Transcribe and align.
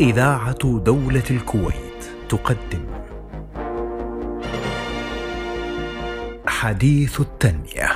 إذاعة 0.00 0.78
دولة 0.78 1.22
الكويت 1.30 2.04
تقدم. 2.28 2.86
حديث 6.46 7.20
التنمية. 7.20 7.90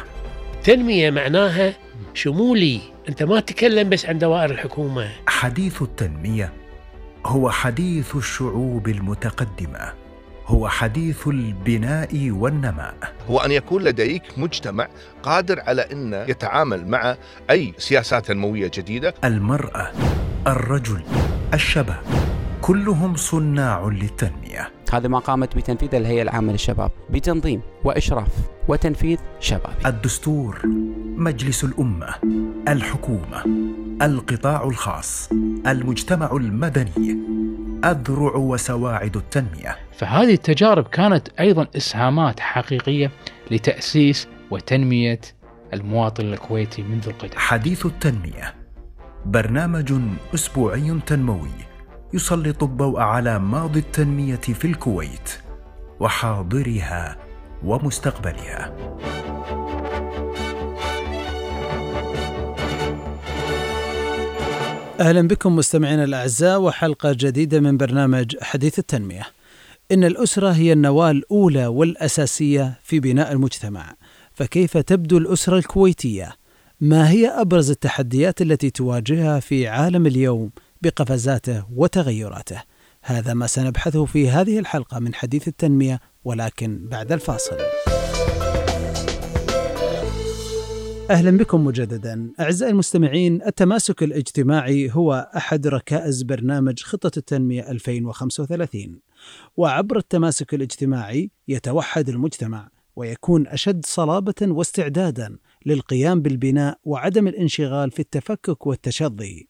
تنمية 0.65 1.11
معناها 1.11 1.75
شمولي. 2.15 2.81
أنت 3.09 3.23
ما 3.23 3.41
تتكلم 3.41 3.89
بس 3.89 4.07
عن 4.07 4.19
دوائر 4.19 4.51
الحكومة. 4.51 5.09
حديث 5.27 5.83
التنمية 5.83 6.53
هو 7.27 7.51
حديث 7.51 8.17
الشعوب 8.17 8.89
المتقدمة. 8.89 9.93
هو 10.47 10.69
حديث 10.69 11.29
البناء 11.29 12.31
والنماء. 12.31 12.95
هو 13.31 13.39
أن 13.39 13.51
يكون 13.51 13.83
لديك 13.85 14.23
مجتمع 14.37 14.89
قادر 15.23 15.61
على 15.61 15.83
أن 15.83 16.25
يتعامل 16.29 16.87
مع 16.89 17.17
أي 17.51 17.75
سياسات 17.79 18.27
تنموية 18.27 18.71
جديدة. 18.75 19.15
المرأة 19.25 19.93
الرجل. 20.47 21.03
الشباب. 21.55 22.03
كلهم 22.61 23.17
صناع 23.17 23.89
للتنمية. 23.89 24.71
هذا 24.93 25.09
ما 25.09 25.19
قامت 25.19 25.57
بتنفيذه 25.57 25.97
الهيئة 25.97 26.23
العامة 26.23 26.53
للشباب 26.53 26.91
بتنظيم 27.11 27.61
وإشراف 27.85 28.29
وتنفيذ 28.69 29.19
شبابي 29.41 29.87
الدستور 29.87 30.61
مجلس 31.17 31.65
الأمة 31.65 32.15
الحكومة 32.69 33.45
القطاع 34.03 34.65
الخاص 34.65 35.29
المجتمع 35.67 36.31
المدني 36.33 37.19
أذرع 37.85 38.37
وسواعد 38.37 39.17
التنمية. 39.17 39.77
فهذه 39.99 40.35
التجارب 40.35 40.87
كانت 40.87 41.29
أيضا 41.41 41.67
إسهامات 41.77 42.41
حقيقية 42.41 43.11
لتأسيس 43.51 44.29
وتنمية 44.51 45.21
المواطن 45.75 46.25
الكويتي 46.25 46.83
منذ 46.83 47.09
القدم. 47.09 47.39
حديث 47.39 47.87
التنمية 47.87 48.60
برنامج 49.27 49.93
أسبوعي 50.35 51.01
تنموي 51.07 51.51
يسلط 52.15 52.63
الضوء 52.63 53.01
على 53.01 53.39
ماضي 53.39 53.79
التنمية 53.79 54.37
في 54.37 54.65
الكويت 54.65 55.31
وحاضرها 56.01 57.17
ومستقبلها 57.65 58.75
أهلا 65.01 65.29
بكم 65.29 65.57
مستمعينا 65.57 66.05
الأعزاء 66.05 66.61
وحلقة 66.61 67.13
جديدة 67.13 67.61
من 67.61 67.77
برنامج 67.77 68.37
حديث 68.43 68.79
التنمية. 68.79 69.27
إن 69.93 70.05
الأسرة 70.05 70.51
هي 70.51 70.73
النواة 70.73 71.11
الأولى 71.11 71.67
والأساسية 71.67 72.81
في 72.83 73.01
بناء 73.01 73.33
المجتمع، 73.33 73.95
فكيف 74.35 74.77
تبدو 74.77 75.19
الأسرة 75.19 75.59
الكويتية؟ 75.59 76.37
ما 76.83 77.11
هي 77.11 77.29
أبرز 77.29 77.71
التحديات 77.71 78.43
التي 78.43 78.71
تواجهها 78.71 79.41
في 79.41 79.69
عالم 79.69 80.07
اليوم 80.07 80.51
بقفزاته 80.83 81.65
وتغيراته؟ 81.77 82.63
هذا 83.03 83.35
ما 83.35 83.47
سنبحثه 83.47 84.05
في 84.05 84.29
هذه 84.31 84.59
الحلقة 84.59 84.99
من 84.99 85.15
حديث 85.15 85.49
التنمية 85.49 86.01
ولكن 86.25 86.89
بعد 86.89 87.13
الفاصل. 87.13 87.57
أهلا 91.11 91.31
بكم 91.31 91.65
مجددا 91.65 92.33
أعزائي 92.41 92.73
المستمعين 92.73 93.43
التماسك 93.43 94.03
الاجتماعي 94.03 94.91
هو 94.93 95.31
أحد 95.37 95.67
ركائز 95.67 96.23
برنامج 96.23 96.83
خطة 96.83 97.19
التنمية 97.19 97.71
2035 97.71 99.01
وعبر 99.57 99.97
التماسك 99.97 100.55
الاجتماعي 100.55 101.31
يتوحد 101.49 102.09
المجتمع 102.09 102.69
ويكون 102.97 103.47
أشد 103.47 103.87
صلابة 103.87 104.35
واستعدادا 104.43 105.37
للقيام 105.67 106.23
بالبناء 106.23 106.79
وعدم 106.85 107.29
الانشغال 107.29 107.91
في 107.91 108.01
التفكك 108.01 108.67
والتشظي. 108.67 109.49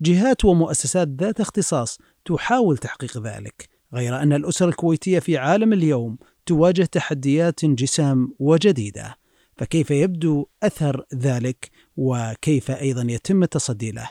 جهات 0.00 0.44
ومؤسسات 0.44 1.08
ذات 1.08 1.40
اختصاص 1.40 1.98
تحاول 2.24 2.78
تحقيق 2.78 3.18
ذلك، 3.18 3.68
غير 3.94 4.22
أن 4.22 4.32
الاسره 4.32 4.68
الكويتية 4.68 5.18
في 5.18 5.38
عالم 5.38 5.72
اليوم 5.72 6.18
تواجه 6.46 6.84
تحديات 6.84 7.64
جسام 7.64 8.34
وجديدة. 8.38 9.20
فكيف 9.60 9.90
يبدو 9.90 10.46
أثر 10.62 11.04
ذلك 11.14 11.70
وكيف 11.96 12.70
أيضا 12.70 13.06
يتم 13.08 13.42
التصدي 13.42 13.90
له 13.90 14.08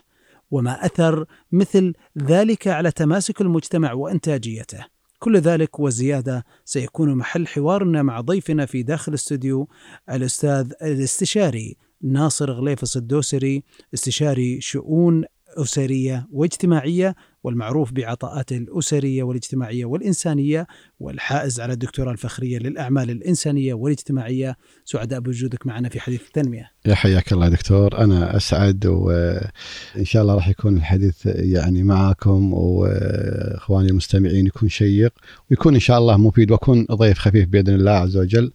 وما 0.51 0.85
أثر 0.85 1.25
مثل 1.51 1.93
ذلك 2.17 2.67
على 2.67 2.91
تماسك 2.91 3.41
المجتمع 3.41 3.93
وإنتاجيته 3.93 4.85
كل 5.19 5.37
ذلك 5.37 5.79
وزيادة 5.79 6.45
سيكون 6.65 7.15
محل 7.15 7.47
حوارنا 7.47 8.03
مع 8.03 8.21
ضيفنا 8.21 8.65
في 8.65 8.83
داخل 8.83 9.11
الاستوديو 9.11 9.67
الأستاذ 10.11 10.71
الاستشاري 10.81 11.77
ناصر 12.01 12.51
غليفص 12.51 12.97
الدوسري 12.97 13.63
استشاري 13.93 14.61
شؤون 14.61 15.23
أسرية 15.57 16.27
واجتماعية 16.31 17.15
والمعروف 17.43 17.91
بعطاءاته 17.91 18.57
الاسريه 18.57 19.23
والاجتماعية 19.23 19.85
والإنسانية 19.85 20.67
والحائز 20.99 21.59
على 21.59 21.73
الدكتوراه 21.73 22.11
الفخرية 22.11 22.59
للأعمال 22.59 23.09
الإنسانية 23.09 23.73
والاجتماعية 23.73 24.57
سعداء 24.85 25.19
بوجودك 25.19 25.67
معنا 25.67 25.89
في 25.89 25.99
حديث 25.99 26.21
التنمية. 26.27 26.71
يا 26.85 26.95
حياك 26.95 27.33
الله 27.33 27.49
دكتور 27.49 27.97
أنا 27.97 28.37
أسعد 28.37 28.85
وإن 28.85 30.03
شاء 30.03 30.21
الله 30.21 30.35
راح 30.35 30.47
يكون 30.47 30.77
الحديث 30.77 31.25
يعني 31.25 31.83
معاكم 31.83 32.53
وإخواني 32.53 33.89
المستمعين 33.89 34.45
يكون 34.45 34.69
شيق 34.69 35.13
ويكون 35.51 35.73
إن 35.73 35.79
شاء 35.79 35.97
الله 35.97 36.17
مفيد 36.17 36.51
واكون 36.51 36.85
ضيف 36.91 37.19
خفيف 37.19 37.49
بإذن 37.49 37.75
الله 37.75 37.91
عز 37.91 38.17
وجل 38.17 38.51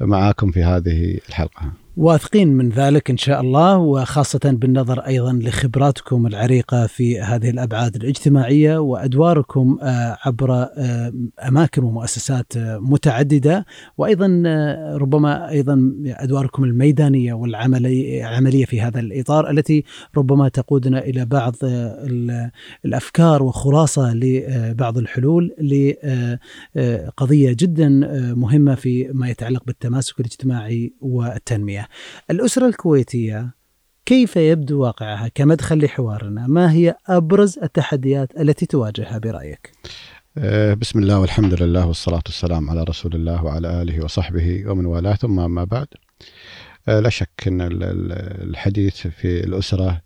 معاكم 0.00 0.50
في 0.50 0.62
هذه 0.62 1.18
الحلقة. 1.28 1.85
واثقين 1.96 2.48
من 2.48 2.68
ذلك 2.68 3.10
إن 3.10 3.16
شاء 3.16 3.40
الله 3.40 3.78
وخاصة 3.78 4.40
بالنظر 4.44 5.00
أيضا 5.00 5.32
لخبراتكم 5.32 6.26
العريقة 6.26 6.86
في 6.86 7.20
هذه 7.20 7.50
الأبعاد 7.50 7.96
الاجتماعية 7.96 8.78
وأدواركم 8.78 9.78
عبر 10.24 10.66
أماكن 11.48 11.84
ومؤسسات 11.84 12.52
متعددة 12.80 13.66
وأيضا 13.98 14.42
ربما 14.96 15.50
أيضا 15.50 15.92
أدواركم 16.06 16.64
الميدانية 16.64 17.32
والعملية 17.32 18.64
في 18.64 18.80
هذا 18.80 19.00
الإطار 19.00 19.50
التي 19.50 19.84
ربما 20.16 20.48
تقودنا 20.48 20.98
إلى 20.98 21.24
بعض 21.24 21.54
الأفكار 22.84 23.42
وخلاصة 23.42 24.14
لبعض 24.14 24.98
الحلول 24.98 25.54
لقضيه 26.76 27.56
جدا 27.58 27.88
مهمة 28.34 28.74
في 28.74 29.10
ما 29.12 29.28
يتعلق 29.28 29.64
بالتماسك 29.66 30.20
الاجتماعي 30.20 30.92
والتنمية. 31.00 31.85
الأسرة 32.30 32.66
الكويتية 32.66 33.54
كيف 34.06 34.36
يبدو 34.36 34.82
واقعها 34.82 35.28
كمدخل 35.28 35.84
لحوارنا؟ 35.84 36.46
ما 36.46 36.72
هي 36.72 36.94
أبرز 37.06 37.58
التحديات 37.58 38.40
التي 38.40 38.66
تواجهها 38.66 39.18
برأيك؟ 39.18 39.72
بسم 40.80 40.98
الله 40.98 41.20
والحمد 41.20 41.62
لله 41.62 41.86
والصلاة 41.86 42.22
والسلام 42.26 42.70
على 42.70 42.82
رسول 42.82 43.14
الله 43.14 43.44
وعلى 43.44 43.82
آله 43.82 44.04
وصحبه 44.04 44.70
ومن 44.70 44.86
والاه 44.86 45.14
ثم 45.14 45.50
ما 45.50 45.64
بعد 45.64 45.86
لا 46.88 47.08
شك 47.08 47.44
أن 47.46 47.58
الحديث 48.42 49.06
في 49.06 49.44
الأسرة 49.44 50.02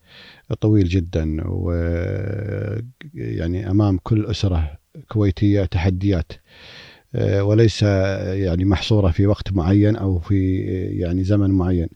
طويل 0.61 0.89
جدا 0.89 1.37
ويعني 3.15 3.71
أمام 3.71 3.99
كل 4.03 4.27
أسرة 4.27 4.79
كويتية 5.09 5.65
تحديات 5.65 6.33
وليس 7.15 7.83
يعني 7.83 8.65
محصورة 8.65 9.11
في 9.11 9.27
وقت 9.27 9.53
معين 9.53 9.97
أو 9.97 10.19
في 10.19 10.59
يعني 10.99 11.25
زمن 11.25 11.51
معين. 11.51 11.89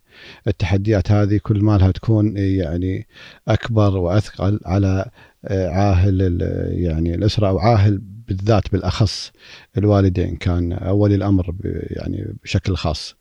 التحديات 0.48 1.10
هذه 1.10 1.40
كل 1.42 1.62
ما 1.62 1.78
لها 1.78 1.90
تكون 1.90 2.36
يعني 2.36 3.06
أكبر 3.48 3.96
وأثقل 3.96 4.60
على 4.66 5.10
عاهل 5.50 6.38
يعني 6.70 7.14
الأسرة 7.14 7.48
أو 7.48 7.58
عاهل 7.58 8.00
بالذات 8.28 8.72
بالأخص 8.72 9.32
الوالدين 9.78 10.36
كان 10.36 10.72
أولي 10.72 11.14
الأمر 11.14 11.54
يعني 11.90 12.34
بشكل 12.44 12.76
خاص. 12.76 13.16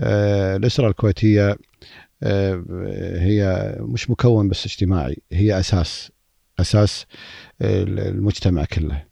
الأسرة 0.00 0.88
الكويتية 0.88 1.56
هي 3.16 3.74
مش 3.80 4.10
مكون 4.10 4.48
بس 4.48 4.66
اجتماعي 4.66 5.16
هي 5.32 5.58
أساس 5.58 6.12
أساس 6.60 7.06
المجتمع 7.62 8.64
كله. 8.64 9.04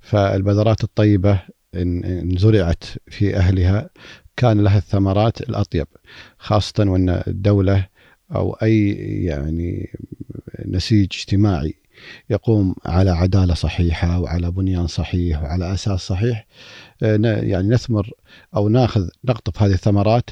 فالبذرات 0.00 0.84
الطيبة 0.84 1.40
إن 1.74 2.36
زرعت 2.38 2.84
في 3.08 3.36
أهلها 3.36 3.90
كان 4.36 4.60
لها 4.60 4.78
الثمرات 4.78 5.40
الأطيب 5.40 5.86
خاصة 6.38 6.84
وأن 6.90 7.22
الدولة 7.26 7.88
أو 8.34 8.52
أي 8.52 8.88
يعني 9.24 9.90
نسيج 10.66 11.08
اجتماعي 11.12 11.74
يقوم 12.30 12.74
على 12.84 13.10
عدالة 13.10 13.54
صحيحة 13.54 14.20
وعلى 14.20 14.50
بنيان 14.50 14.86
صحيح 14.86 15.42
وعلى 15.42 15.74
أساس 15.74 16.00
صحيح 16.00 16.46
يعني 17.02 17.68
نثمر 17.68 18.10
أو 18.56 18.68
ناخذ 18.68 19.08
نقطف 19.24 19.62
هذه 19.62 19.72
الثمرات 19.72 20.30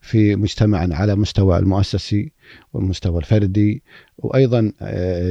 في 0.00 0.36
مجتمعنا 0.36 0.96
على 0.96 1.16
مستوى 1.16 1.58
المؤسسي 1.58 2.32
والمستوى 2.72 3.18
الفردي 3.18 3.82
وأيضا 4.18 4.72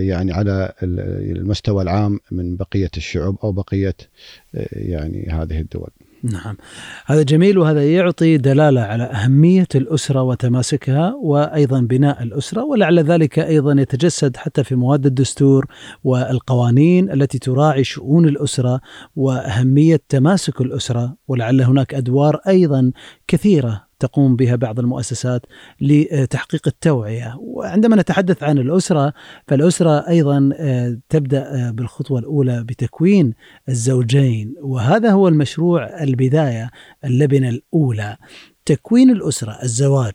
يعني 0.08 0.32
على 0.32 0.74
المستوى 0.84 1.84
العام 1.84 2.20
من 2.32 2.56
بقية 2.56 2.92
الشعوب 2.98 3.38
أو 3.44 3.52
بقية 3.52 3.96
يعني 4.72 5.28
هذه 5.32 5.60
الدول. 5.60 5.90
نعم 6.24 6.58
هذا 7.06 7.24
جميل 7.24 7.58
وهذا 7.58 7.94
يعطي 7.94 8.38
دلالة 8.38 8.82
على 8.82 9.04
أهمية 9.04 9.68
الأسرة 9.76 10.22
وتماسكها 10.22 11.16
وأيضا 11.24 11.82
بناء 11.82 12.24
الأسرة 12.24 12.64
ولعل 12.64 13.00
ذلك 13.00 13.40
أيضا 13.40 13.82
يتجسد 13.82 14.38
حتى 14.38 14.64
في 14.64 14.76
مواد 14.76 15.06
الدستور 15.06 15.66
والقوانين 16.04 17.12
التي 17.12 17.40
تراعي 17.40 17.84
شؤون 17.84 18.28
الأسرة 18.28 18.82
وأهمية 19.16 20.02
تماسك 20.10 20.62
الأسرة 20.62 21.16
ولعل 21.28 21.62
هناك 21.62 21.94
أدوار 21.94 22.36
أيضا 22.48 22.92
كثيرة 23.28 23.89
تقوم 24.00 24.36
بها 24.36 24.56
بعض 24.56 24.80
المؤسسات 24.80 25.46
لتحقيق 25.82 26.68
التوعية، 26.68 27.36
وعندما 27.40 27.96
نتحدث 27.96 28.44
عن 28.44 28.58
الأسرة 28.58 29.14
فالأسرة 29.48 30.08
أيضا 30.08 30.50
آه، 30.54 30.98
تبدأ 31.10 31.68
آه، 31.68 31.72
بالخطوة 31.72 32.20
الأولى 32.20 32.64
بتكوين 32.64 33.34
الزوجين، 33.70 34.56
وهذا 34.62 35.12
هو 35.12 35.28
المشروع 35.28 36.04
البداية 36.04 36.72
اللبنة 37.06 37.50
الأولى. 37.50 38.18
تكوين 38.66 39.10
الأسرة، 39.10 39.52
الزواج. 39.64 40.14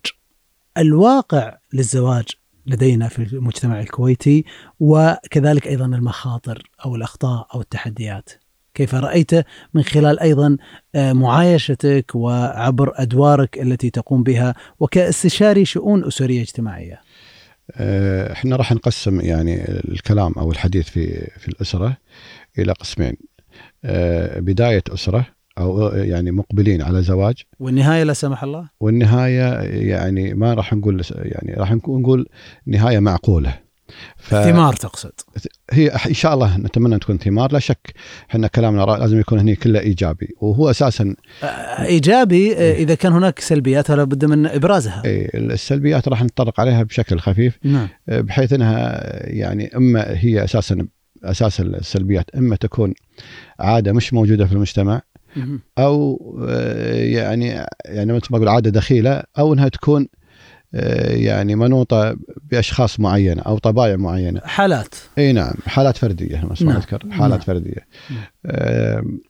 الواقع 0.79 1.59
للزواج 1.73 2.25
لدينا 2.67 3.09
في 3.09 3.19
المجتمع 3.33 3.81
الكويتي 3.81 4.45
وكذلك 4.81 5.67
أيضا 5.67 5.87
المخاطر 5.87 6.71
أو 6.85 6.97
الأخطاء 6.97 7.47
أو 7.55 7.61
التحديات. 7.61 8.44
كيف 8.75 8.95
رأيت 8.95 9.31
من 9.75 9.83
خلال 9.83 10.21
أيضا 10.21 10.57
آه، 10.95 11.13
معايشتك 11.13 12.13
وعبر 12.15 12.93
أدوارك 12.95 13.59
التي 13.59 13.91
تقوم 13.91 14.23
بها 14.23 14.55
وكاستشاري 14.81 15.65
شؤون 15.65 16.05
أسرية 16.05 16.43
اجتماعية. 16.43 17.01
آه، 17.73 18.33
إحنا 18.33 18.57
راح 18.57 18.73
نقسم 18.73 19.21
يعني 19.21 19.65
الكلام 19.69 20.33
أو 20.39 20.51
الحديث 20.51 20.89
في 20.89 21.31
في 21.39 21.49
الأسرة 21.49 21.97
إلى 22.59 22.73
قسمين. 22.73 23.17
آه، 23.85 24.41
بداية 24.41 24.83
أسرة 24.89 25.27
أو 25.59 25.89
يعني 25.89 26.31
مقبلين 26.31 26.83
على 26.83 27.03
زواج. 27.03 27.43
والنهاية 27.61 28.03
لا 28.03 28.13
سمح 28.13 28.43
الله؟ 28.43 28.69
والنهاية 28.81 29.61
يعني 29.89 30.35
ما 30.35 30.55
راح 30.55 30.73
نقول 30.73 31.03
يعني 31.15 31.55
راح 31.55 31.73
نقول 31.73 32.29
نهاية 32.67 32.99
معقولة. 32.99 33.64
ف... 34.17 34.35
ثمار 34.35 34.73
تقصد 34.73 35.13
هي 35.71 35.89
إن 35.89 36.15
شاء 36.15 36.35
الله 36.35 36.57
نتمنى 36.57 36.99
تكون 36.99 37.19
ثمار 37.19 37.53
لا 37.53 37.59
شك 37.59 37.95
إحنا 38.31 38.47
كلامنا 38.47 38.83
لازم 38.83 39.21
يكون 39.21 39.39
هنا 39.39 39.55
كله 39.55 39.81
إيجابي 39.81 40.29
وهو 40.41 40.71
أساسا 40.71 41.15
إيجابي 41.79 42.53
إيه. 42.53 42.75
إذا 42.75 42.95
كان 42.95 43.13
هناك 43.13 43.41
سلبيات 43.41 43.87
فلا 43.87 44.05
بد 44.05 44.25
من 44.25 44.47
إبرازها 44.47 45.03
إيه 45.05 45.31
السلبيات 45.39 46.09
راح 46.09 46.25
نتطرق 46.25 46.61
عليها 46.61 46.83
بشكل 46.83 47.19
خفيف 47.19 47.59
نعم. 47.65 47.89
بحيث 48.09 48.53
إنها 48.53 49.01
يعني 49.31 49.77
إما 49.77 50.05
هي 50.09 50.45
أساسا 50.45 50.87
أساس 51.25 51.61
السلبيات 51.61 52.31
إما 52.37 52.57
تكون 52.57 52.95
عادة 53.61 53.93
مش 53.93 54.15
موجودة 54.15 54.47
في 54.47 54.53
المجتمع 54.53 55.03
أو 55.79 56.19
يعني 56.89 57.67
يعني 57.85 58.13
مثل 58.13 58.27
ما 58.31 58.37
أقول 58.37 58.49
عادة 58.49 58.71
دخيلة 58.71 59.23
أو 59.39 59.55
إنها 59.55 59.69
تكون 59.69 60.09
يعني 61.09 61.55
منوطة 61.55 62.17
بأشخاص 62.51 63.01
معينة 63.01 63.43
أو 63.43 63.59
طبائع 63.59 63.97
معينة 63.97 64.41
حالات 64.41 64.95
إي 65.19 65.33
نعم 65.33 65.55
حالات 65.67 65.97
فردية 65.97 66.45
بس 66.45 66.63
نعم. 66.63 66.77
أذكر 66.77 67.11
حالات 67.11 67.39
نعم. 67.39 67.47
فردية 67.47 67.87
نعم. 68.11 69.21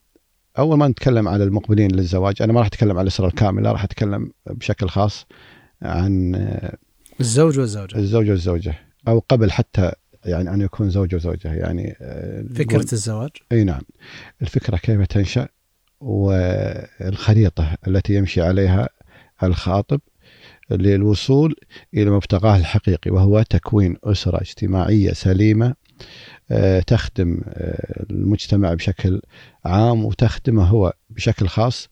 أول 0.59 0.79
ما 0.79 0.89
نتكلم 0.89 1.29
على 1.29 1.45
المقبلين 1.45 1.91
للزواج 1.91 2.43
أنا 2.43 2.53
ما 2.53 2.59
راح 2.59 2.67
أتكلم 2.67 2.99
عن 2.99 3.03
الأسرة 3.03 3.27
الكاملة 3.27 3.73
راح 3.73 3.85
أتكلم 3.85 4.31
بشكل 4.47 4.89
خاص 4.89 5.27
عن 5.83 6.35
آه، 6.35 6.77
الزوج 7.21 7.59
والزوجة 7.59 7.97
الزوج 7.97 8.31
والزوجة 8.31 8.75
أو 9.09 9.19
قبل 9.29 9.51
حتى 9.51 9.93
يعني 10.25 10.55
أن 10.55 10.61
يكون 10.61 10.91
زوج 10.91 11.15
وزوجة 11.15 11.55
يعني 11.55 11.97
فكرة 12.55 12.93
الزواج 12.93 13.31
إي 13.53 13.65
نعم 13.65 13.83
الفكرة 14.43 14.77
كيف 14.77 15.07
تنشأ 15.07 15.49
والخريطة 16.01 17.77
التي 17.89 18.15
يمشي 18.15 18.43
عليها 18.43 18.89
الخاطب 19.43 20.01
للوصول 20.71 21.57
إلى 21.95 22.11
مبتغاه 22.11 22.57
الحقيقي 22.57 23.11
وهو 23.11 23.43
تكوين 23.43 23.97
أسرة 24.05 24.41
اجتماعية 24.41 25.13
سليمة 25.13 25.75
آه، 26.51 26.81
تخدم 26.81 27.41
آه، 27.49 28.05
المجتمع 28.11 28.75
بشكل 28.75 29.21
عام 29.65 30.05
وتخدمه 30.05 30.65
هو 30.65 30.93
بشكل 31.11 31.49
خاص 31.49 31.89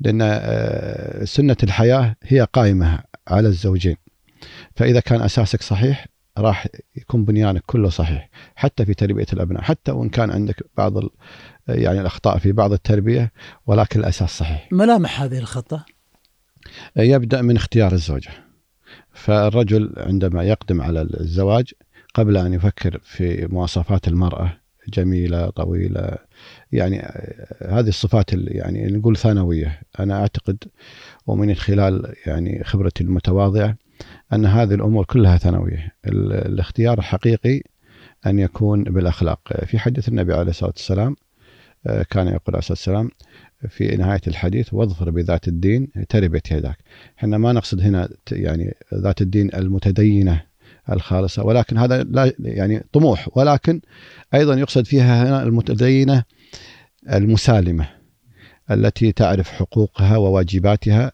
لأن 0.00 0.18
آه، 0.22 1.24
سنة 1.24 1.56
الحياة 1.62 2.16
هي 2.22 2.46
قائمة 2.52 2.98
على 3.28 3.48
الزوجين. 3.48 3.96
فإذا 4.76 5.00
كان 5.00 5.22
أساسك 5.22 5.62
صحيح 5.62 6.06
راح 6.38 6.66
يكون 6.96 7.24
بنيانك 7.24 7.62
كله 7.66 7.88
صحيح 7.88 8.30
حتى 8.56 8.84
في 8.84 8.94
تربية 8.94 9.26
الأبناء 9.32 9.62
حتى 9.62 9.92
وإن 9.92 10.08
كان 10.08 10.30
عندك 10.30 10.62
بعض 10.76 10.92
يعني 11.68 12.00
الأخطاء 12.00 12.38
في 12.38 12.52
بعض 12.52 12.72
التربية 12.72 13.32
ولكن 13.66 14.00
الأساس 14.00 14.38
صحيح. 14.38 14.68
ملامح 14.72 15.22
هذه 15.22 15.38
الخطة 15.38 15.84
يبدأ 16.96 17.42
من 17.42 17.56
اختيار 17.56 17.92
الزوجة. 17.92 18.30
فالرجل 19.12 19.94
عندما 19.96 20.44
يقدم 20.44 20.82
على 20.82 21.02
الزواج 21.02 21.72
قبل 22.14 22.36
أن 22.36 22.52
يفكر 22.52 23.00
في 23.02 23.46
مواصفات 23.46 24.08
المرأة 24.08 24.60
جميلة 24.88 25.50
طويلة 25.50 26.18
يعني 26.72 26.98
هذه 27.68 27.88
الصفات 27.88 28.34
اللي 28.34 28.50
يعني 28.50 28.86
نقول 28.86 29.16
ثانوية. 29.16 29.80
أنا 30.00 30.20
أعتقد 30.20 30.64
ومن 31.26 31.54
خلال 31.54 32.14
يعني 32.26 32.64
خبرتي 32.64 33.04
المتواضعة 33.04 33.76
أن 34.32 34.46
هذه 34.46 34.74
الأمور 34.74 35.04
كلها 35.04 35.36
ثانوية. 35.36 35.92
الاختيار 36.06 36.98
الحقيقي 36.98 37.62
أن 38.26 38.38
يكون 38.38 38.84
بالأخلاق. 38.84 39.64
في 39.64 39.78
حديث 39.78 40.08
النبي 40.08 40.34
عليه 40.34 40.50
الصلاة 40.50 40.72
والسلام 40.76 41.16
كان 41.84 42.26
يقول 42.26 42.42
عليه 42.48 42.58
الصلاة 42.58 42.72
والسلام 42.72 43.10
في 43.68 43.96
نهاية 43.96 44.20
الحديث 44.26 44.74
واظفر 44.74 45.10
بذات 45.10 45.48
الدين 45.48 45.88
تربت 46.08 46.50
يداك. 46.50 46.78
إحنا 47.18 47.38
ما 47.38 47.52
نقصد 47.52 47.80
هنا 47.80 48.08
يعني 48.32 48.74
ذات 48.94 49.22
الدين 49.22 49.54
المتدينة 49.54 50.42
الخالصة 50.92 51.44
ولكن 51.44 51.78
هذا 51.78 52.02
لا 52.02 52.32
يعني 52.38 52.84
طموح 52.92 53.28
ولكن 53.36 53.80
أيضا 54.34 54.54
يقصد 54.54 54.86
فيها 54.86 55.22
هنا 55.28 55.42
المتدينة 55.42 56.24
المسالمة 57.12 57.88
التي 58.70 59.12
تعرف 59.12 59.50
حقوقها 59.50 60.16
وواجباتها 60.16 61.12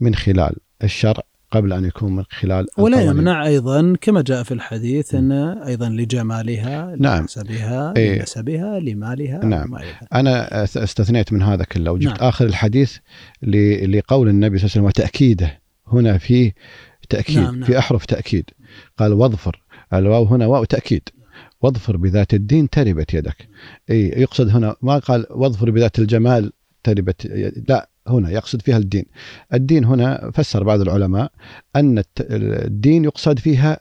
من 0.00 0.14
خلال 0.14 0.56
الشرع 0.84 1.22
قبل 1.50 1.72
أن 1.72 1.84
يكون 1.84 2.16
من 2.16 2.24
خلال 2.30 2.66
ولا 2.78 3.02
يمنع 3.02 3.46
أيضا 3.46 3.96
كما 4.00 4.22
جاء 4.22 4.42
في 4.42 4.54
الحديث 4.54 5.14
أن 5.14 5.32
أيضا 5.32 5.88
لجمالها 5.88 6.96
نعم. 6.98 7.20
لنسبها 7.20 7.94
إيه. 7.96 8.18
لنسبها 8.18 8.80
لمالها 8.80 9.44
نعم. 9.44 9.78
أنا 10.14 10.64
استثنيت 10.64 11.32
من 11.32 11.42
هذا 11.42 11.64
كله. 11.64 11.92
وجبت 11.92 12.20
نعم. 12.20 12.28
آخر 12.28 12.46
الحديث 12.46 12.96
لقول 13.42 14.28
النبي 14.28 14.58
صلى 14.58 14.66
الله 14.66 14.76
عليه 14.76 14.80
وسلم 14.80 14.84
وتأكيده. 14.84 15.60
هنا 15.86 16.18
في 16.18 16.52
تأكيد 17.08 17.38
نعم 17.38 17.54
نعم. 17.54 17.64
في 17.64 17.78
أحرف 17.78 18.06
تأكيد. 18.06 18.50
قال 18.98 19.12
واظفر. 19.12 19.62
الواو 19.92 20.24
هنا 20.24 20.46
واو 20.46 20.64
تأكيد. 20.64 21.08
واظفر 21.60 21.96
بذات 21.96 22.34
الدين 22.34 22.70
تربت 22.70 23.14
يدك. 23.14 23.48
اي 23.90 24.08
يقصد 24.16 24.48
هنا 24.48 24.76
ما 24.82 24.98
قال 24.98 25.26
واظفر 25.30 25.70
بذات 25.70 25.98
الجمال 25.98 26.52
تربت 26.84 27.26
لا. 27.68 27.88
هنا 28.08 28.30
يقصد 28.30 28.62
فيها 28.62 28.76
الدين. 28.76 29.04
الدين 29.54 29.84
هنا 29.84 30.30
فسر 30.34 30.64
بعض 30.64 30.80
العلماء 30.80 31.32
أن 31.76 32.02
الدين 32.20 33.04
يقصد 33.04 33.38
فيها 33.38 33.80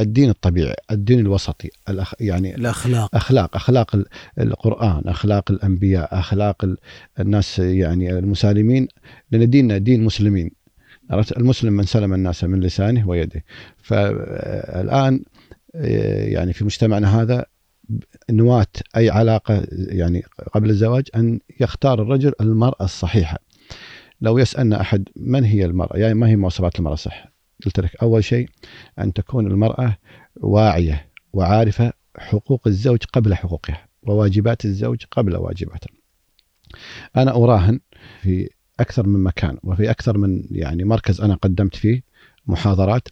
الدين 0.00 0.30
الطبيعي 0.30 0.74
الدين 0.90 1.18
الوسطي 1.18 1.70
الأخ 1.88 2.14
يعني 2.20 2.54
الأخلاق. 2.54 3.14
أخلاق 3.16 3.56
أخلاق 3.56 4.04
القرآن 4.40 5.02
أخلاق 5.06 5.50
الأنبياء 5.50 6.18
أخلاق 6.18 6.74
الناس 7.20 7.58
يعني 7.58 8.18
المسالمين. 8.18 8.88
لأن 9.30 9.50
ديننا 9.50 9.78
دين 9.78 10.04
مسلمين. 10.04 10.50
المسلم 11.36 11.72
من 11.72 11.84
سلم 11.84 12.14
الناس 12.14 12.44
من 12.44 12.60
لسانه 12.60 13.08
ويده. 13.08 13.44
فالآن 13.82 15.22
يعني 16.34 16.52
في 16.52 16.64
مجتمعنا 16.64 17.22
هذا 17.22 17.46
نواة 18.30 18.66
أي 18.96 19.10
علاقة 19.10 19.66
يعني 19.70 20.22
قبل 20.54 20.70
الزواج 20.70 21.08
أن 21.16 21.40
يختار 21.60 22.02
الرجل 22.02 22.32
المرأة 22.40 22.84
الصحيحة. 22.84 23.38
لو 24.20 24.38
يسألنا 24.38 24.80
أحد 24.80 25.08
من 25.16 25.44
هي 25.44 25.64
المرأة 25.64 25.96
يعني 25.96 26.14
ما 26.14 26.28
هي 26.28 26.36
مواصفات 26.36 26.78
المرأة 26.78 26.94
صح؟ 26.94 27.32
قلت 27.66 27.80
لك 27.80 27.96
أول 28.02 28.24
شيء 28.24 28.48
أن 28.98 29.12
تكون 29.12 29.46
المرأة 29.46 29.96
واعية 30.36 31.08
وعارفة 31.32 31.92
حقوق 32.18 32.68
الزوج 32.68 32.98
قبل 33.12 33.34
حقوقها 33.34 33.88
وواجبات 34.02 34.64
الزوج 34.64 35.04
قبل 35.10 35.36
واجباته 35.36 35.88
أنا 37.16 37.36
أراهن 37.36 37.80
في 38.22 38.48
أكثر 38.80 39.06
من 39.06 39.22
مكان 39.22 39.58
وفي 39.62 39.90
أكثر 39.90 40.18
من 40.18 40.44
يعني 40.50 40.84
مركز 40.84 41.20
أنا 41.20 41.34
قدمت 41.34 41.76
فيه 41.76 42.02
محاضرات 42.46 43.08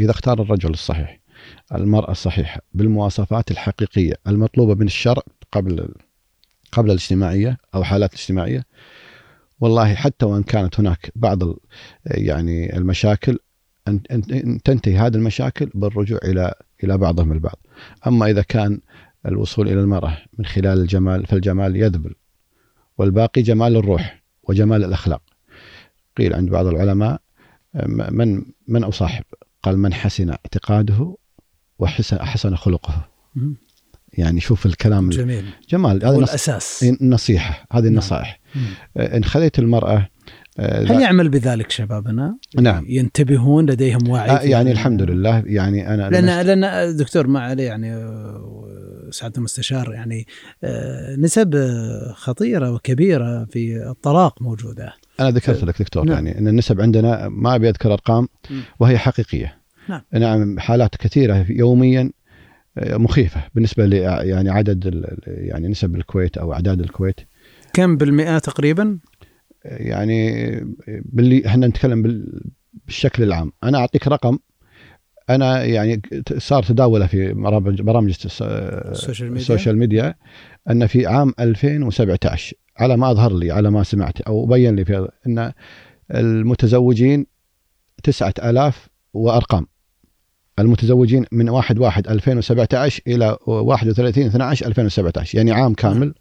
إذا 0.00 0.10
اختار 0.10 0.42
الرجل 0.42 0.70
الصحيح. 0.70 1.20
المرأة 1.74 2.10
الصحيحة 2.10 2.60
بالمواصفات 2.74 3.50
الحقيقية 3.50 4.14
المطلوبة 4.26 4.74
من 4.74 4.86
الشرع 4.86 5.22
قبل 5.52 5.88
قبل 6.72 6.90
الاجتماعية 6.90 7.58
أو 7.74 7.84
حالات 7.84 8.14
الاجتماعية. 8.14 8.64
والله 9.60 9.94
حتى 9.94 10.26
وإن 10.26 10.42
كانت 10.42 10.80
هناك 10.80 11.12
بعض 11.16 11.38
يعني 12.06 12.76
المشاكل 12.76 13.38
أن 13.88 14.02
تنتهي 14.64 14.98
هذه 14.98 15.14
المشاكل 15.14 15.70
بالرجوع 15.74 16.18
إلى 16.24 16.54
إلى 16.84 16.98
بعضهم 16.98 17.32
البعض. 17.32 17.58
أما 18.06 18.30
إذا 18.30 18.42
كان 18.42 18.80
الوصول 19.26 19.68
إلى 19.68 19.80
المرأة 19.80 20.18
من 20.38 20.44
خلال 20.46 20.80
الجمال 20.80 21.26
فالجمال 21.26 21.76
يذبل 21.76 22.14
والباقي 22.98 23.42
جمال 23.42 23.76
الروح 23.76 24.22
وجمال 24.42 24.84
الأخلاق. 24.84 25.22
قيل 26.16 26.34
عند 26.34 26.50
بعض 26.50 26.66
العلماء 26.66 27.20
من 27.86 28.42
من 28.68 28.84
أصاحب؟ 28.84 29.24
قال 29.62 29.78
من 29.78 29.94
حسن 29.94 30.30
اعتقاده 30.30 31.16
وحسن 31.78 32.18
حسن 32.18 32.56
خلقه 32.56 33.08
مم. 33.34 33.56
يعني 34.12 34.40
شوف 34.40 34.66
الكلام 34.66 35.08
جميل 35.08 35.44
جمال 35.68 36.06
هذا 36.06 36.16
الاساس 36.16 36.84
النصيحة 37.02 37.66
هذه 37.72 37.86
النصائح 37.86 38.40
مم. 38.54 38.62
إن 38.96 39.24
خليت 39.24 39.58
المرأة 39.58 40.08
آه، 40.58 40.84
هل 40.84 41.00
يعمل 41.00 41.28
بذلك 41.28 41.70
شبابنا؟ 41.70 42.38
نعم 42.60 42.84
ينتبهون 42.88 43.70
لديهم 43.70 44.08
وعي 44.08 44.30
آه، 44.30 44.40
يعني؟ 44.40 44.72
الحمد 44.72 45.02
لله 45.02 45.42
يعني 45.46 45.94
أنا 45.94 46.10
لأن 46.10 46.46
لأن 46.46 46.96
دكتور 46.96 47.26
ما 47.26 47.40
عليه 47.40 47.64
يعني 47.64 47.94
آه، 47.94 49.08
سعادة 49.10 49.38
المستشار 49.38 49.92
يعني 49.92 50.26
آه، 50.64 51.16
نسب 51.16 51.54
آه، 51.54 52.12
خطيرة 52.12 52.72
وكبيرة 52.72 53.44
في 53.44 53.90
الطلاق 53.90 54.42
موجودة 54.42 54.92
أنا 55.20 55.30
ذكرت 55.30 55.64
لك 55.64 55.82
دكتور 55.82 56.04
نعم. 56.04 56.14
يعني 56.14 56.38
إن 56.38 56.48
النسب 56.48 56.80
عندنا 56.80 57.28
ما 57.28 57.54
أبي 57.54 57.68
أذكر 57.68 57.92
أرقام. 57.92 58.28
وهي 58.80 58.98
حقيقية 58.98 59.55
نعم. 59.88 60.02
نعم 60.14 60.58
حالات 60.58 60.96
كثيرة 60.96 61.46
يوميا 61.48 62.10
آه، 62.78 62.96
مخيفة 62.96 63.40
بالنسبة 63.54 63.86
ل 63.86 63.92
يعني 63.92 64.50
عدد 64.50 65.04
يعني 65.26 65.68
نسب 65.68 65.96
الكويت 65.96 66.38
أو 66.38 66.52
أعداد 66.52 66.80
الكويت. 66.80 67.20
كم 67.72 67.96
بالمئة 67.96 68.38
تقريبا؟ 68.38 68.98
آه، 69.66 69.82
يعني 69.82 70.50
باللي 70.88 71.46
إحنا 71.46 71.66
نتكلم 71.66 72.02
بال- 72.02 72.42
بالشكل 72.86 73.22
العام. 73.22 73.52
أنا 73.64 73.78
أعطيك 73.78 74.08
رقم. 74.08 74.38
أنا 75.30 75.64
يعني 75.64 76.02
صار 76.38 76.62
تداوله 76.62 77.06
في 77.06 77.32
برامج 77.32 77.82
برامج 77.82 78.08
الس- 78.24 78.42
ال 78.42 78.54
social 78.54 79.28
media. 79.28 79.40
ال 79.42 79.47
social 79.47 79.78
media 79.78 80.14
أن 80.70 80.86
في 80.86 81.06
عام 81.06 81.32
2017 81.40 82.54
على 82.76 82.96
ما 82.96 83.10
أظهر 83.10 83.32
لي 83.32 83.50
على 83.50 83.70
ما 83.70 83.82
سمعت 83.82 84.20
أو 84.20 84.46
بين 84.46 84.76
لي 84.76 84.84
في 84.84 85.08
أن 85.26 85.52
المتزوجين 86.14 87.26
9000 88.02 88.88
وأرقام. 89.14 89.66
المتزوجين 90.58 91.26
من 91.32 91.48
1 91.48 91.78
1 91.78 92.08
2017 92.08 93.02
إلى 93.06 93.36
31 93.46 94.26
12 94.26 94.66
2017 94.66 95.38
يعني 95.38 95.52
عام 95.52 95.74
كامل 95.74 96.14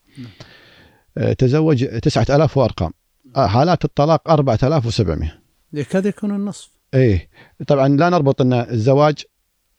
آه، 1.18 1.34
تزوج 1.34 1.86
9000 1.86 2.58
وأرقام 2.58 2.92
آه، 3.36 3.48
حالات 3.48 3.86
الطلاق 3.86 4.30
4700 4.30 5.32
يكاد 5.74 6.06
يكون 6.06 6.36
النصف 6.36 6.70
إيه 6.94 7.30
طبعا 7.68 7.88
لا 7.88 8.10
نربط 8.10 8.42
إن 8.42 8.54
الزواج 8.54 9.24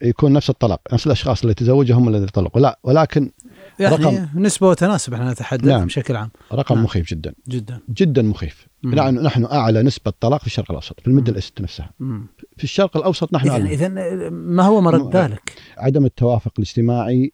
يكون 0.03 0.33
نفس 0.33 0.51
الطلاق 0.51 0.81
نفس 0.93 1.07
الأشخاص 1.07 1.43
اللي 1.43 1.55
تزوجوا 1.55 1.99
هم 1.99 2.09
اللي 2.09 2.27
طلقوا 2.27 2.61
لا 2.61 2.79
ولكن 2.83 3.31
يعني 3.79 3.97
رقم. 3.97 4.29
نسبة 4.35 4.69
وتناسب 4.69 5.15
إحنا 5.15 5.33
نتحدث 5.33 5.65
نعم. 5.65 5.87
بشكل 5.87 6.17
عام 6.17 6.31
رقم 6.53 6.75
نعم. 6.75 6.85
مخيف 6.85 7.11
جدا 7.11 7.35
جدا 7.49 7.81
جدا 7.91 8.23
مخيف. 8.23 8.67
نحن 8.95 9.19
نحن 9.23 9.45
أعلى 9.45 9.83
نسبة 9.83 10.13
طلاق 10.21 10.41
في 10.41 10.47
الشرق 10.47 10.71
الأوسط 10.71 11.01
في 11.01 11.07
ال 11.09 11.12
Middle 11.12 11.35
East 11.35 11.61
نفسها. 11.61 11.91
مم. 12.01 12.27
في 12.57 12.65
الشرق 12.65 12.97
الأوسط 12.97 13.35
نحن 13.35 13.49
اذا 13.51 13.87
اذا 13.87 14.31
ما 14.31 14.63
هو 14.63 14.81
مرد 14.81 15.01
م- 15.01 15.11
ذلك؟ 15.11 15.53
عدم 15.79 16.05
التوافق 16.05 16.53
الاجتماعي 16.59 17.33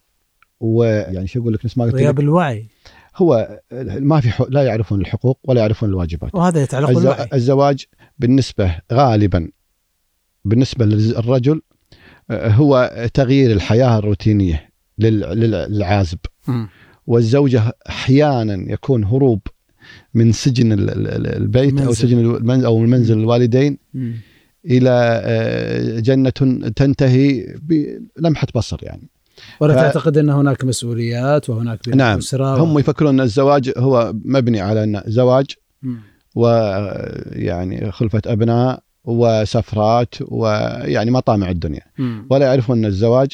ويعني 0.60 1.26
شو 1.26 1.40
أقول 1.40 1.52
لك 1.52 1.64
نفس 1.64 1.78
ما 1.78 1.84
قلت 1.84 1.94
غياب 1.94 2.20
الوعي. 2.20 2.68
هو 3.16 3.60
ما 3.98 4.20
في 4.20 4.30
حق 4.30 4.48
لا 4.50 4.62
يعرفون 4.62 5.00
الحقوق 5.00 5.38
ولا 5.44 5.60
يعرفون 5.60 5.88
الواجبات. 5.88 6.34
وهذا 6.34 6.62
يتعلق 6.62 6.88
الز- 6.88 6.98
بالوعي. 6.98 7.28
الزواج 7.34 7.84
بالنسبة 8.18 8.78
غالبا 8.92 9.50
بالنسبة 10.44 10.84
للرجل 10.84 11.62
آه، 12.30 12.48
هو 12.48 12.92
تغيير 13.14 13.50
الحياة 13.52 13.98
الروتينية 13.98 14.70
لل- 14.98 15.20
لل- 15.20 15.72
للعازب. 15.72 16.18
مم. 16.48 16.68
والزوجة 17.06 17.72
أحيانا 17.88 18.72
يكون 18.72 19.04
هروب 19.04 19.40
من 20.14 20.32
سجن 20.32 20.72
ال- 20.72 20.90
ال- 20.90 21.08
ال- 21.08 21.26
البيت 21.36 21.72
أو 21.72 21.78
المنزل. 21.78 21.94
سجن 21.96 22.18
المنزل 22.18 22.64
أو 22.66 22.84
المنزل 22.84 23.18
الوالدين 23.18 23.78
مم. 23.94 24.14
إلى 24.66 24.90
آه، 25.24 26.00
جنة 26.00 26.30
تنتهي 26.76 27.46
بلمحة 27.62 28.46
بصر 28.54 28.78
يعني 28.82 29.08
ولا 29.60 29.74
ف- 29.74 29.76
تعتقد 29.76 30.18
أن 30.18 30.30
هناك 30.30 30.64
مسؤوليات 30.64 31.50
وهناك 31.50 31.78
بناء 31.88 31.96
نعم. 31.98 32.18
أسرة 32.18 32.56
هم 32.64 32.78
يفكرون 32.78 33.14
أن 33.14 33.20
الزواج 33.20 33.72
هو 33.76 34.12
مبني 34.24 34.60
على 34.60 34.84
أن 34.84 35.02
زواج. 35.06 35.46
ويعني 36.34 37.92
خلفة 37.92 38.22
أبناء 38.26 38.82
وسفرات 39.04 40.14
ويعني 40.20 41.10
مطامع 41.10 41.50
الدنيا 41.50 41.80
مم. 41.98 42.26
ولا 42.30 42.46
يعرفون 42.46 42.78
أن 42.78 42.84
الزواج 42.84 43.28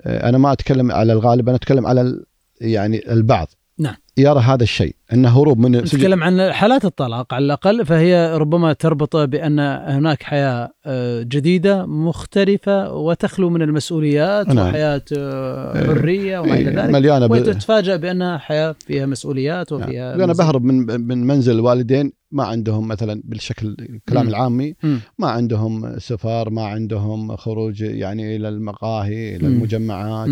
آه، 0.00 0.28
أنا 0.28 0.38
ما 0.38 0.52
أتكلم 0.52 0.92
على 0.92 1.12
الغالب 1.12 1.48
أنا 1.48 1.56
أتكلم 1.56 1.86
على 1.86 2.20
يعني 2.60 3.12
البعض 3.12 3.48
نعم. 3.78 3.94
يرى 4.18 4.40
هذا 4.40 4.62
الشيء 4.62 4.96
إنه 5.12 5.42
هروب 5.42 5.58
من 5.58 5.72
نتكلم 5.72 6.22
عن 6.22 6.52
حالات 6.52 6.84
الطلاق 6.84 7.34
على 7.34 7.44
الأقل 7.44 7.86
فهي 7.86 8.36
ربما 8.36 8.72
تربط 8.72 9.16
بأن 9.16 9.58
هناك 9.86 10.22
حياة 10.22 10.72
آه، 10.86 11.22
جديدة 11.22 11.86
مختلفة 11.86 12.92
وتخلو 12.92 13.50
من 13.50 13.62
المسؤوليات 13.62 14.48
نعم. 14.48 14.68
وحياة 14.68 15.02
آه، 15.18 15.86
حرية 15.86 16.38
وما 16.38 16.54
إلى 16.54 16.70
إيه، 16.70 16.84
ذلك 16.84 16.94
مليانة 16.94 17.26
ب... 17.26 17.30
وتتفاجأ 17.30 17.96
بانها 17.96 18.38
حياة 18.38 18.74
فيها 18.86 19.06
مسؤوليات 19.06 19.72
نعم. 19.72 19.82
وفيها 19.82 20.14
أنا 20.14 20.26
مزيد. 20.26 20.36
بهرب 20.36 20.64
من 20.64 21.00
من 21.00 21.26
منزل 21.26 21.54
الوالدين 21.54 22.12
ما 22.32 22.44
عندهم 22.44 22.88
مثلا 22.88 23.22
بالشكل 23.24 23.76
الكلام. 23.80 24.28
العامي. 24.28 24.74
ما 25.18 25.28
عندهم 25.28 25.98
سفر 25.98 26.50
ما 26.50 26.64
عندهم 26.64 27.36
خروج 27.36 27.80
يعني 27.80 28.36
إلى 28.36 28.48
المقاهي 28.48 29.36
إلى. 29.36 29.46
المجمعات. 29.46 30.28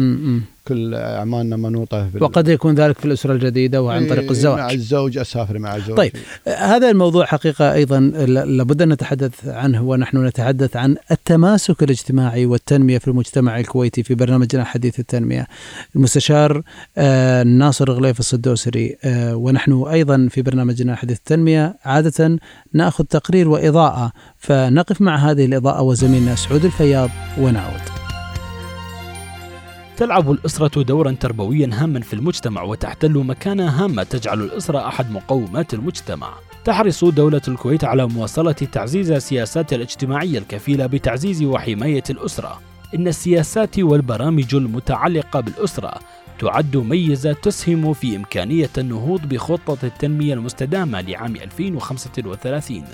كل 0.69 0.95
أعمالنا 0.95 1.57
منوطة 1.57 2.09
بال... 2.09 2.23
وقد 2.23 2.49
يكون 2.49 2.75
ذلك 2.75 2.99
في 2.99 3.05
الأسرة 3.05 3.33
الجديدة 3.33 3.83
وعن 3.83 4.07
طريق 4.07 4.23
إيه، 4.23 4.31
الزواج. 4.31 4.59
مع 4.59 4.71
الزوج 4.71 5.19
أسافر 5.19 5.59
مع 5.59 5.77
الزوج 5.77 5.97
طيب. 5.97 6.13
هذا 6.49 6.91
الموضوع 6.91 7.25
حقيقة 7.27 7.73
أيضا 7.75 8.01
ل- 8.01 8.57
لابد 8.57 8.83
أن 8.83 8.89
نتحدث 8.93 9.49
عنه 9.49 9.83
ونحن 9.83 10.27
نتحدث 10.27 10.77
عن 10.77 10.97
التماسك 11.11 11.83
الاجتماعي 11.83 12.47
والتنمية 12.47 12.99
في 12.99 13.09
المجتمع 13.09 13.59
الكويتي 13.61 14.03
في 14.03 14.15
برنامجنا 14.15 14.65
حديث 14.65 15.01
التنمية. 15.01 15.47
المستشار 15.97 16.63
آه، 16.99 17.43
ناصر 17.43 17.91
غليف 17.91 18.21
الصدوسري 18.21 18.97
آه، 19.05 19.37
ونحن 19.37 19.73
أيضا 19.73 20.29
في 20.31 20.43
برنامجنا 20.43 20.97
حديث 20.97 21.19
التنمية. 21.19 21.77
عادة 21.85 22.39
نأخذ 22.73 23.05
تقرير 23.05 23.49
وإضاءة 23.49 24.13
فنقف 24.39 25.01
مع 25.01 25.17
هذه 25.17 25.45
الإضاءة 25.45 25.83
وزميلنا 25.83 26.35
سعود 26.35 26.65
الفياض 26.65 27.11
ونعود. 27.39 28.02
تلعب 30.03 30.31
الأسرة 30.31 30.83
دورا 30.83 31.17
تربويا 31.21 31.71
هاما 31.73 32.01
في 32.01 32.15
المجتمع 32.15 32.63
وتحتل 32.63 33.13
مكانة 33.13 33.69
هامة 33.69 34.03
تجعل 34.03 34.41
الأسرة 34.41 34.89
أحد 34.89 35.11
مقومات 35.11 35.75
المجتمع. 35.75 36.35
تحرص 36.65 37.05
دولة 37.05 37.41
الكويت 37.49 37.85
على 37.85 38.07
مواصلة 38.07 38.53
تعزيز 38.53 39.11
السياسات 39.11 39.73
الاجتماعية 39.73 40.39
الكفيلة 40.39 40.87
بتعزيز 40.87 41.43
وحماية 41.43 42.03
الأسرة. 42.11 42.61
إن 42.95 43.09
السياسات 43.09 43.79
والبرامج 43.79 44.55
المتعلقة 44.55 45.41
بالأسرة 45.41 45.95
تعد 46.39 46.77
ميزة 46.77 47.33
تسهم 47.33 47.93
في 47.93 48.17
إمكانية 48.17 48.71
النهوض 48.79 49.29
بخطة 49.29 49.87
التنمية 49.87 50.35
المستدامة 50.35 51.01
لعام 51.01 51.37
2035 51.37 52.85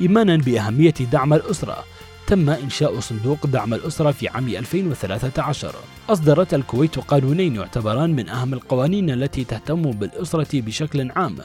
إيمانا 0.00 0.36
بأهمية 0.36 0.94
دعم 1.12 1.34
الأسرة 1.34 1.76
تم 2.26 2.50
إنشاء 2.50 3.00
صندوق 3.00 3.46
دعم 3.46 3.74
الأسرة 3.74 4.10
في 4.10 4.28
عام 4.28 4.48
2013 4.48 5.74
أصدرت 6.08 6.54
الكويت 6.54 6.98
قانونين 6.98 7.56
يعتبران 7.56 8.10
من 8.10 8.28
أهم 8.28 8.54
القوانين 8.54 9.10
التي 9.10 9.44
تهتم 9.44 9.82
بالأسرة 9.82 10.60
بشكل 10.60 11.10
عام 11.10 11.36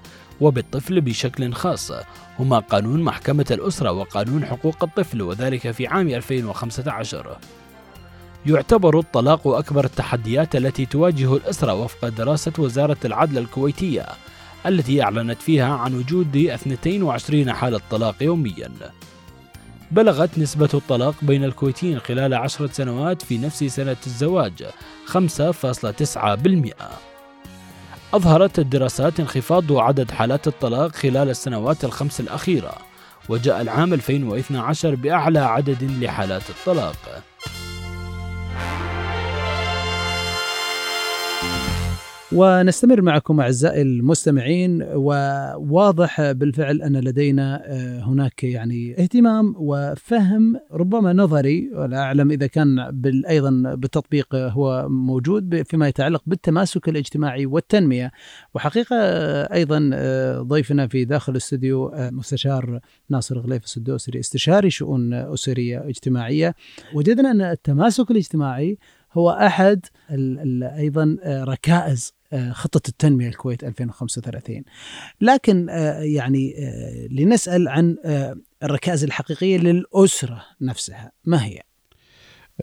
وبالطفل 0.41 1.01
بشكل 1.01 1.53
خاص. 1.53 1.91
هما 2.39 2.59
قانون 2.59 3.03
محكمة 3.03 3.45
الأسرة 3.51 3.91
وقانون 3.91 4.45
حقوق 4.45 4.83
الطفل 4.83 5.21
وذلك 5.21 5.71
في 5.71 5.87
عام 5.87 6.07
2015 6.07 7.37
يعتبر 8.45 8.99
الطلاق 8.99 9.47
أكبر 9.47 9.85
التحديات 9.85 10.55
التي 10.55 10.85
تواجه 10.85 11.35
الأسرة 11.35 11.73
وفق 11.73 12.07
دراسة 12.09 12.53
وزارة 12.57 12.97
العدل 13.05 13.37
الكويتية 13.37 14.05
التي 14.65 15.03
أعلنت 15.03 15.41
فيها 15.41 15.73
عن 15.73 15.95
وجود 15.95 16.37
22 16.37 17.53
حالة 17.53 17.79
طلاق 17.91 18.15
يومياً. 18.21 18.71
بلغت 19.91 20.37
نسبة 20.37 20.69
الطلاق 20.73 21.15
بين 21.21 21.43
الكويتيين 21.43 21.99
خلال 21.99 22.33
عشرة 22.33 22.69
سنوات 22.73 23.21
في 23.21 23.37
نفس 23.37 23.63
سنة 23.63 23.97
الزواج 24.07 24.63
5.9% 25.07 26.73
أظهرت 28.13 28.59
الدراسات 28.59 29.19
انخفاض 29.19 29.73
عدد 29.73 30.11
حالات 30.11 30.47
الطلاق 30.47 30.95
خلال 30.95 31.29
السنوات 31.29 31.85
الخمس 31.85 32.19
الأخيرة 32.19 32.73
وجاء 33.29 33.61
العام 33.61 33.93
2012 33.93 34.95
بأعلى 34.95 35.39
عدد 35.39 35.83
لحالات 35.83 36.49
الطلاق. 36.49 37.23
ونستمر 42.31 43.01
معكم 43.01 43.39
أعزائي 43.39 43.81
المستمعين 43.81 44.83
وواضح 44.83 46.31
بالفعل 46.31 46.81
أن 46.81 46.97
لدينا 46.97 47.61
آه، 47.65 47.99
هناك 47.99 48.43
يعني 48.43 49.01
اهتمام 49.01 49.53
وفهم 49.57 50.59
ربما 50.71 51.13
نظري 51.13 51.71
ولا 51.73 51.97
أعلم 51.97 52.31
إذا 52.31 52.47
كان 52.47 52.79
أيضا 53.29 53.75
بالتطبيق 53.75 54.35
هو 54.35 54.89
موجود 54.89 55.61
فيما 55.61 55.87
يتعلق 55.87 56.23
بالتماسك 56.27 56.89
الاجتماعي 56.89 57.45
والتنمية. 57.45 58.11
وحقيقة 58.55 58.95
آه، 58.95 59.53
أيضا 59.53 59.89
آه، 59.93 60.41
ضيفنا 60.41 60.87
في 60.87 61.05
داخل 61.05 61.31
الاستوديو 61.31 61.87
آه، 61.87 62.09
مستشار 62.09 62.79
ناصر 63.09 63.39
غليف 63.39 63.63
السدوسري 63.63 64.19
استشاري 64.19 64.69
شؤون 64.69 65.13
أسرية 65.13 65.87
اجتماعية. 65.87 66.55
وجدنا 66.93 67.31
أن 67.31 67.41
التماسك 67.41 68.11
الاجتماعي 68.11 68.77
هو 69.13 69.29
أحد 69.29 69.85
أيضا 70.77 71.17
ركائز 71.25 72.18
آه، 72.33 72.51
خطة 72.51 72.89
التنمية 72.89 73.27
الكويت 73.27 73.63
2035 73.63 74.63
لكن 75.21 75.69
آه، 75.69 75.99
يعني 75.99 76.55
آه، 76.57 77.07
لنسأل 77.11 77.67
عن 77.67 77.95
الركائز 78.63 79.03
الحقيقية 79.03 79.57
للأسرة 79.57 80.45
نفسها 80.61 81.11
ما 81.25 81.45
هي؟ 81.45 81.61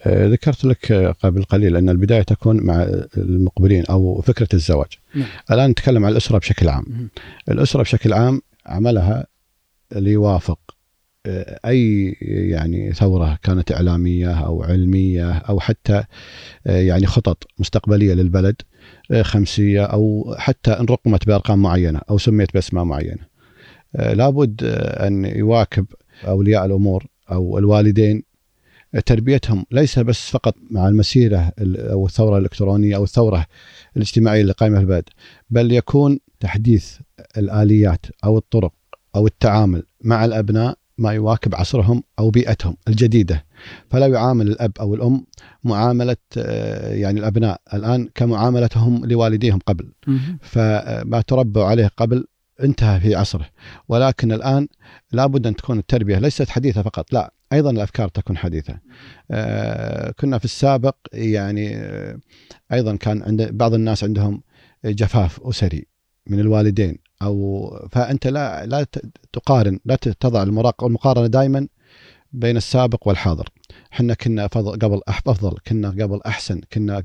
ذكرت 0.08 0.64
لك 0.64 0.92
قبل 1.23 1.44
قليل 1.44 1.76
أن 1.76 1.88
البداية 1.88 2.23
تكون 2.23 2.66
مع 2.66 2.82
المقبلين 3.16 3.87
أو 3.87 4.20
فكرة 4.20 4.49
الزواج. 4.54 4.88
نعم. 5.14 5.28
الآن 5.50 5.70
نتكلم 5.70 6.04
عن 6.04 6.12
الأسرة 6.12 6.38
بشكل 6.38 6.68
عام. 6.68 7.08
الأسرة 7.49 7.82
بشكل 7.82 8.12
عام 8.12 8.42
عملها 8.66 9.26
ليوافق 9.92 10.58
أي 11.66 12.16
يعني 12.21 12.92
ثورة 12.92 13.38
كانت 13.42 13.73
إعلامية 13.73 14.33
أو 14.47 14.62
علمية 14.62 15.33
أو 15.33 15.61
حتى 15.61 16.04
آه، 16.66 16.80
يعني 16.80 17.06
خطط 17.06 17.45
مستقبلية 17.59 18.14
للبلد 18.14 18.56
آه، 19.11 19.23
خمسية 19.23 19.85
أو 19.85 20.35
حتى 20.38 20.71
إن 20.71 20.85
رقمت 20.85 21.26
بأرقام 21.26 21.62
معينة 21.62 22.00
أو 22.11 22.18
سميت 22.18 22.54
بأسماء 22.54 22.85
معينة. 22.85 23.26
آه، 23.97 24.12
لابد 24.14 24.61
أن 25.06 25.25
يواكب 25.25 25.87
أولياء 26.26 26.66
الأمور 26.66 27.06
أو 27.33 27.59
الوالدين 27.59 28.23
تربيتهم 29.06 29.66
ليس 29.71 29.99
بس 29.99 30.30
فقط 30.30 30.54
مع 30.71 30.88
المسيرة 30.88 31.52
ال- 31.59 31.80
أو 31.90 32.06
الثورة 32.06 32.38
الإلكترونية 32.38 32.97
أو 32.97 33.04
الثورة 33.04 33.47
الاجتماعية 33.97 34.40
اللي 34.42 34.52
قائمة 34.52 34.76
في 34.76 34.83
البلد 34.83 35.04
بل 35.50 35.73
يكون 35.73 36.18
تحديث 36.40 36.97
الآليات 37.37 38.06
أو 38.25 38.38
الطرق 38.38 38.73
أو 39.16 39.26
التعامل 39.26 39.83
مع 40.04 40.25
الأبناء 40.25 40.78
ما 40.99 41.12
يواكب 41.12 41.55
عصرهم 41.55 42.03
أو 42.19 42.31
بيئتهم 42.31 42.76
الجديدة. 42.88 43.45
فلا 43.91 44.07
يعامل 44.07 44.49
الأب 44.49 44.73
أو 44.81 44.95
الأم 44.95 45.26
معاملة 45.65 46.17
آه، 46.38 46.95
يعني 46.95 47.21
الأبناء. 47.21 47.61
الآن 47.75 48.09
كمعاملتهم 48.15 49.05
لوالديهم 49.07 49.59
قبل. 49.67 49.93
فما 50.41 51.21
تربوا 51.26 51.65
عليه 51.65 51.91
قبل 51.97 52.26
انتهى 52.62 53.00
في 53.00 53.15
عصره. 53.15 53.47
ولكن 53.88 54.33
الآن 54.33 54.69
لابد 55.12 55.47
أن 55.47 55.57
تكون 55.57 55.79
التربية 55.79 56.19
ليست 56.19 56.49
حديثة 56.49 56.83
فقط. 56.83 57.12
لا 57.12 57.33
أيضا 57.53 57.71
الأفكار 57.71 58.09
تكون 58.09 58.37
حديثة. 58.37 58.79
آه 59.31 60.11
كنا 60.11 60.38
في 60.38 60.45
السابق 60.45 60.97
يعني 61.12 61.76
آه 61.76 62.19
أيضا 62.73 62.97
كان 62.97 63.23
عند 63.23 63.43
بعض 63.43 63.75
الناس 63.75 64.05
عندهم 64.05 64.43
جفاف 64.85 65.41
أسري 65.41 65.87
من 66.26 66.41
الوالدين. 66.41 67.05
أو 67.23 67.70
فأنت 67.92 68.26
لا 68.26 68.66
لا 68.66 68.87
تقارن 69.32 69.78
لا 69.85 69.96
تضع 69.96 70.42
المقارنة 70.82 71.26
دائما 71.26 71.68
بين 72.32 72.56
السابق 72.56 73.08
والحاضر. 73.08 73.49
إحنا 73.92 74.14
كنا 74.14 74.46
قبل 74.46 75.00
أفضل، 75.08 75.52
كنا 75.68 75.88
قبل 75.88 76.20
أحسن، 76.26 76.61
كنا 76.73 77.02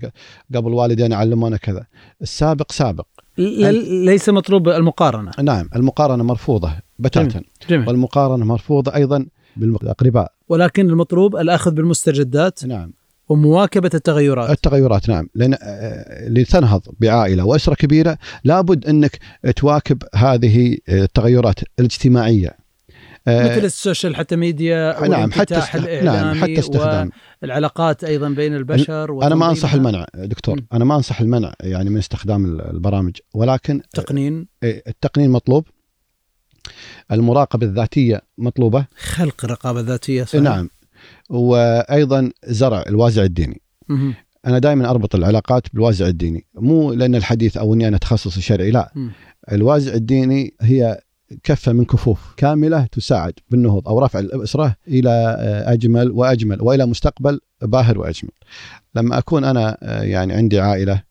قبل 0.55 0.73
والدينا 0.73 1.15
علمونا 1.15 1.57
كذا. 1.57 1.85
السابق 2.21 2.71
سابق. 2.71 3.05
ليس 3.37 4.29
مطلوب 4.29 4.69
المقارنة 4.69 5.31
نعم 5.43 5.69
المقارنة 5.75 6.23
مرفوضة 6.23 6.71
بتاتا 6.99 7.41
جميل 7.69 7.87
والمقارنة 7.87 8.45
مرفوضة 8.45 8.95
أيضا 8.95 9.25
بالاقرباء 9.55 10.31
ولكن 10.49 10.89
المطلوب 10.89 11.35
الأخذ 11.35 11.71
بالمستجدات 11.71 12.65
نعم 12.65 12.93
ومواكبة 13.31 13.89
التغيرات. 13.93 14.49
التغيرات 14.49 15.09
نعم. 15.09 15.27
لأن 15.35 15.57
آه، 15.61 16.29
لتنهض 16.29 16.81
بعائلة 16.99 17.45
وأسرة 17.45 17.75
كبيرة 17.75 18.17
لابد 18.43 18.87
أنك 18.87 19.19
تواكب 19.55 20.03
هذه 20.15 20.77
التغيرات 20.89 21.59
الاجتماعية. 21.79 22.61
آه، 23.27 23.55
مثل 23.55 23.65
السوشيال 23.65 24.15
حتى 24.15 24.35
ميديا 24.35 25.07
نعم 25.07 25.31
حتى. 25.31 25.55
الاعلامي 25.75 26.05
نعم 26.05 26.41
حتى 26.41 26.59
استخدام. 26.59 27.09
والعلاقات 27.41 28.03
أيضا 28.03 28.29
بين 28.29 28.55
البشر 28.55 29.23
أنا 29.23 29.35
ما. 29.35 29.49
أنصح 29.49 29.73
المنع 29.73 30.05
دكتور. 30.15 30.55
مم. 30.55 30.67
أنا 30.73 30.85
ما 30.85 30.95
أنصح 30.95 31.21
المنع 31.21 31.53
يعني 31.61 31.89
من 31.89 31.97
استخدام 31.97 32.45
البرامج. 32.45 33.15
ولكن 33.33 33.81
تقنين. 33.93 34.47
آه، 34.63 34.81
التقنين 34.87 35.29
مطلوب. 35.29 35.67
المراقبة 37.11 37.67
الذاتية 37.67 38.21
مطلوبة. 38.37 38.85
خلق 38.97 39.45
رقابه 39.45 39.79
ذاتيه 39.81 40.23
صحيح. 40.23 40.41
نعم. 40.41 40.69
وأيضا 41.31 42.31
زرع 42.47 42.83
الوازع 42.87 43.23
الديني. 43.23 43.61
مهم. 43.89 44.13
أنا 44.45 44.59
دائما 44.59 44.89
أربط 44.89 45.15
العلاقات 45.15 45.67
بالوازع 45.73 46.07
الديني. 46.07 46.45
مو 46.55 46.93
لأن 46.93 47.15
الحديث 47.15 47.57
أو 47.57 47.73
إني 47.73 47.87
أنا 47.87 47.97
تخصصي 47.97 48.41
شرعي 48.41 48.71
لا. 48.71 48.91
مم. 48.95 49.11
الوازع 49.51 49.93
الديني 49.93 50.53
هي 50.61 51.01
كفة 51.43 51.73
من 51.73 51.85
كفوف 51.85 52.33
كاملة 52.37 52.85
تساعد 52.85 53.33
بالنهوض 53.49 53.87
أو 53.87 53.99
رفع 53.99 54.19
الأسرة 54.19 54.75
إلى 54.87 55.09
آه، 55.39 55.73
أجمل 55.73 56.11
وأجمل 56.11 56.61
وإلى 56.61 56.85
مستقبل 56.85 57.39
باهر 57.61 57.99
وأجمل. 57.99 58.31
لما 58.95 59.17
أكون 59.17 59.43
أنا 59.43 59.77
آه، 59.81 60.03
يعني 60.03 60.33
عندي 60.33 60.59
عائلة 60.59 61.03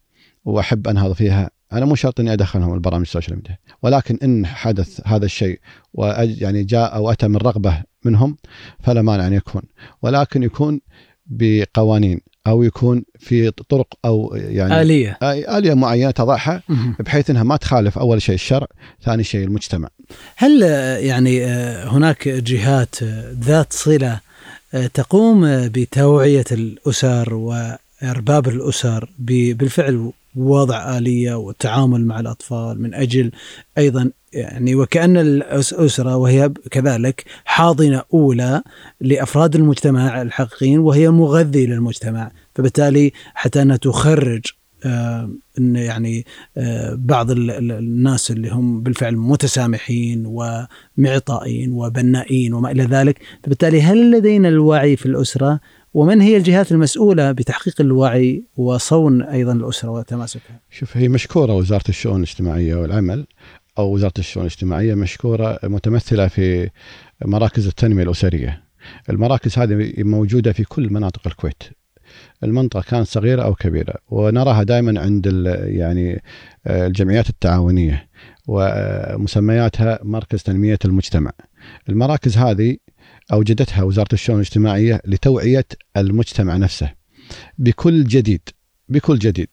وأحب 0.45 0.89
أنهض 0.89 1.13
فيها 1.13 1.51
أنا 1.73 1.85
مو 1.85 1.95
شرط 1.95 2.21
إني 2.21 2.33
أدخلهم 2.33 2.75
البرامج 2.75 3.03
ال 3.03 3.08
social 3.08 3.37
media. 3.37 3.59
ولكن 3.83 4.19
إن 4.23 4.47
حدث 4.47 5.01
هذا 5.07 5.25
الشيء 5.25 5.61
وأج 5.95 6.43
يعني 6.43 6.65
جاء 6.65 6.95
أو 6.95 7.11
أتى 7.11 7.29
من 7.29 7.37
رغبة 7.37 7.83
منهم 8.05 8.37
فلا 8.83 9.03
مانع 9.03 9.27
أن 9.27 9.33
يكون 9.33 9.63
ولكن 10.03 10.43
يكون 10.43 10.81
بقوانين 11.27 12.21
أو 12.47 12.63
يكون 12.63 13.05
في 13.19 13.51
طرق 13.51 13.95
أو 14.05 14.35
يعني 14.35 14.81
آلية 14.81 15.19
آلية 15.23 15.75
معينة 15.75 16.11
تضعها. 16.11 16.63
بحيث 17.01 17.31
إنها 17.31 17.43
ما 17.43 17.57
تخالف 17.57 17.99
أول 17.99 18.23
شيء 18.23 18.35
الشرع، 18.35 18.67
ثاني 19.05 19.25
شيء 19.25 19.45
المجتمع. 19.45 19.89
هل 20.37 20.63
يعني 21.03 21.45
هناك 21.85 22.29
جهات 22.29 23.03
ذات 23.41 23.73
صلة 23.73 24.21
تقوم 24.95 25.69
بتوعية 25.69 26.45
الأسر 26.53 27.35
وإرباب 27.35 28.49
الأسر 28.49 29.11
بالفعل 29.19 30.13
وضع 30.37 30.99
آلية 30.99 31.35
والتعامل 31.35 32.05
مع 32.07 32.21
الأطفال 32.21 32.83
من 32.83 32.95
أجل 32.95 33.31
أيضا 33.79 34.11
يعني 34.33 34.75
وكأن 34.75 35.17
الاسره 35.17 36.17
وهي 36.17 36.51
كذلك 36.71 37.25
حاضنة 37.45 38.03
أولى 38.15 38.63
لأفراد 39.01 39.57
المجتمع 39.57 40.23
الحقيقيين 40.23 40.79
وهي 40.79 41.11
مغذي 41.11 41.67
للمجتمع 41.67 42.31
فبالتالي 42.55 43.13
حتى 43.35 43.63
أنها 43.63 43.77
تخرج 43.77 44.43
آه، 44.85 45.31
إن 45.59 45.77
يعني 45.77 46.27
آه، 46.57 46.95
بعض 46.99 47.31
ال- 47.31 47.51
ال- 47.51 47.73
الناس 47.73 48.31
اللي 48.31 48.49
هم 48.51 48.81
بالفعل 48.83 49.17
متسامحين 49.17 50.23
ومعطائين 50.99 51.73
وبنائين 51.73 52.55
وما 52.55 52.71
إلى 52.71 52.83
ذلك، 52.85 53.19
فبالتالي 53.45 53.83
هل 53.83 54.11
لدينا 54.11 54.49
الوعي 54.49 54.97
في 54.97 55.07
الأسرة؟ 55.07 55.61
ومن 55.95 56.21
هي 56.21 56.37
الجهات 56.37 56.73
المسؤولة 56.73 57.33
بتحقيق 57.33 57.81
الوعي 57.81 58.45
وصون 58.57 59.23
أيضا 59.23 59.53
الأسرة 59.53 59.91
وتماسكها؟ 59.91 60.61
شوف 60.71 60.97
هي 60.97 61.09
مشكورة 61.09 61.55
وزارة 61.55 61.89
الشؤون 61.89 62.17
الاجتماعية 62.17 62.75
والعمل 62.75 63.27
أو 63.79 63.93
وزارة 63.95 64.13
الشؤون 64.19 64.47
الاجتماعية 64.47 64.95
مشكورة 64.95 65.59
متمثلة 65.65 66.29
في 66.29 66.71
مراكز 67.25 67.67
التنمية 67.67 68.03
الأسرية. 68.03 68.63
المراكز 69.11 69.59
هذه 69.59 69.93
موجودة 69.99 70.53
في 70.53 70.65
كل 70.65 70.93
مناطق 70.93 71.27
الكويت. 71.27 71.63
المنطقة 72.45 72.83
كانت 72.83 73.07
صغيرة 73.07 73.43
أو 73.43 73.55
كبيرة 73.55 73.95
ونراها 74.09 74.63
دائما 74.63 75.01
عند 75.01 75.27
يعني 75.65 76.23
الجمعيات 76.67 77.29
التعاونية 77.29 78.09
ومسمياتها 78.49 79.99
مركز 80.03 80.43
تنمية 80.43 80.79
المجتمع. 80.85 81.33
المراكز 81.89 82.37
هذه 82.37 82.77
أوجدتها 83.33 83.83
وزارة 83.83 84.09
الشؤون 84.13 84.41
الاجتماعية 84.41 85.01
لتوعية 85.05 85.67
المجتمع 85.97 86.57
نفسه. 86.57 86.93
بكل 87.59 88.05
جديد 88.05 88.49
بكل 88.89 89.19
جديد. 89.19 89.49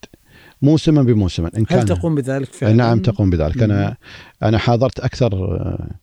موسما 0.62 1.04
بموسما 1.04 1.52
إن 1.58 1.66
كان 1.66 1.80
هل 1.80 1.86
تقوم 1.86 2.16
بذلك 2.16 2.54
فعلا؟ 2.54 2.74
نعم 2.74 3.00
تقوم 3.00 3.30
بذلك. 3.30 3.63
أنا 3.63 3.98
أنا 4.44 4.58
حاضرت 4.58 5.00
أكثر 5.00 5.34
آه، 5.34 5.96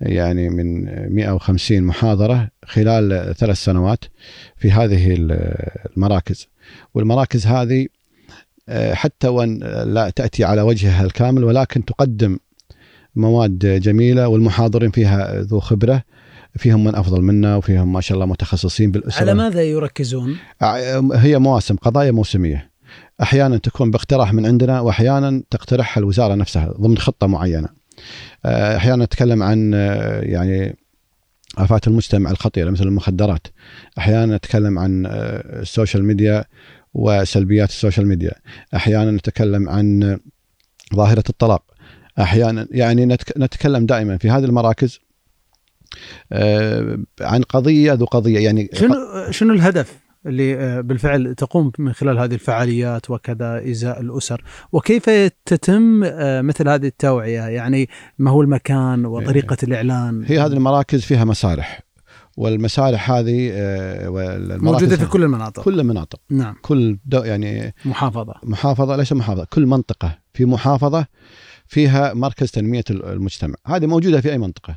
يعني 0.00 0.48
من 0.48 0.84
150 1.14 1.82
محاضرة 1.82 2.50
خلال 2.64 3.34
ثلاث 3.34 3.56
سنوات 3.56 4.04
في 4.56 4.70
هذه 4.70 5.16
المراكز. 5.96 6.48
والمراكز 6.94 7.46
هذه 7.46 7.86
آه، 8.68 8.94
حتى 8.94 9.28
وأن 9.28 9.58
لا 9.86 10.10
تأتي 10.10 10.44
على 10.44 10.62
وجهها 10.62 11.04
الكامل 11.04 11.44
ولكن 11.44 11.84
تقدم 11.84 12.38
مواد 13.16 13.80
جميلة 13.80 14.28
والمحاضرين 14.28 14.90
فيها 14.90 15.40
ذو 15.42 15.60
خبرة. 15.60 16.02
فيهم 16.56 16.84
من 16.84 16.94
أفضل 16.94 17.22
منا 17.22 17.56
وفيهم 17.56 17.92
ما 17.92 18.00
شاء 18.00 18.14
الله 18.14 18.26
متخصصين 18.26 18.90
بالاسره 18.90 19.20
على 19.20 19.34
ماذا 19.34 19.62
يركزون؟ 19.62 20.36
هي 21.14 21.38
مواسم 21.38 21.76
قضايا 21.76 22.10
موسمية. 22.10 22.70
أحيانا 23.22 23.56
تكون 23.58 23.90
باقتراح 23.90 24.32
من 24.32 24.46
عندنا 24.46 24.80
وأحيانا 24.80 25.42
تقترحها 25.50 26.00
الوزارة 26.00 26.34
نفسها 26.34 26.72
ضمن 26.80 26.98
خطة 26.98 27.26
معينة. 27.26 27.68
آه، 28.44 28.76
أحيانا 28.76 29.04
نتكلم 29.04 29.42
عن 29.42 29.72
آه، 29.74 30.20
يعني 30.20 30.76
آفات 31.58 31.88
المجتمع 31.88 32.30
الخطيرة 32.30 32.70
مثل 32.70 32.84
المخدرات. 32.84 33.46
أحيانا 33.98 34.36
نتكلم 34.36 34.78
عن 34.78 35.06
آه، 35.06 35.12
ال 35.62 35.68
social 35.68 36.04
media 36.04 36.44
وسلبيات 36.94 37.68
ال 37.68 37.73
social 37.73 38.06
media. 38.06 38.32
أحيانا 38.74 39.10
نتكلم 39.10 39.68
عن 39.68 40.18
ظاهرة 40.94 41.24
الطلاق. 41.28 41.62
أحيانا 42.18 42.68
يعني 42.70 43.06
نتك- 43.06 43.38
نتكلم 43.38 43.86
دائما 43.86 44.16
في 44.18 44.30
هذه 44.30 44.44
المراكز. 44.44 44.98
آه، 45.00 45.05
عن 47.20 47.42
قضية 47.42 47.92
ذو 47.92 48.04
قضية 48.04 48.38
يعني 48.38 48.70
شنو 48.72 48.94
شنو 49.30 49.54
الهدف 49.54 50.06
اللي 50.26 50.56
آه، 50.56 50.80
بالفعل 50.80 51.34
تقوم 51.34 51.72
من 51.78 51.92
خلال 51.92 52.18
هذه 52.18 52.34
الفعاليات 52.34 53.10
وكذا 53.10 53.70
إزاء 53.70 54.00
الأسر؟ 54.00 54.44
وكيف 54.72 55.10
تتم 55.44 56.04
آه، 56.04 56.40
مثل 56.40 56.68
هذه 56.68 56.86
التوعية؟ 56.86 57.40
يعني 57.40 57.88
ما 58.18 58.30
هو 58.30 58.42
المكان 58.42 59.06
وطريقة 59.06 59.56
الإعلان؟ 59.62 60.24
هي 60.26 60.40
هذه 60.40 60.52
المراكز 60.52 61.04
فيها 61.04 61.24
مسارح 61.24 61.80
والمسارح 62.36 63.10
هذه 63.10 63.50
آه، 63.52 64.08
موجودة 64.60 64.96
في 64.96 65.06
كل 65.06 65.22
المناطق. 65.22 65.62
كل 65.62 65.80
المناطق. 65.80 66.20
نعم. 66.30 66.54
كل 66.62 66.98
دو 67.04 67.18
يعني 67.18 67.74
محافظة. 67.84 68.34
محافظة 68.42 68.96
ليس 68.96 69.12
محافظة 69.12 69.46
كل 69.50 69.66
منطقة 69.66 70.18
في 70.34 70.44
محافظة 70.44 71.06
فيها 71.66 72.14
مركز 72.14 72.50
تنمية 72.50 72.84
المجتمع. 72.90 73.54
هذه 73.66 73.86
موجودة 73.86 74.20
في 74.20 74.32
أي 74.32 74.38
منطقة. 74.38 74.76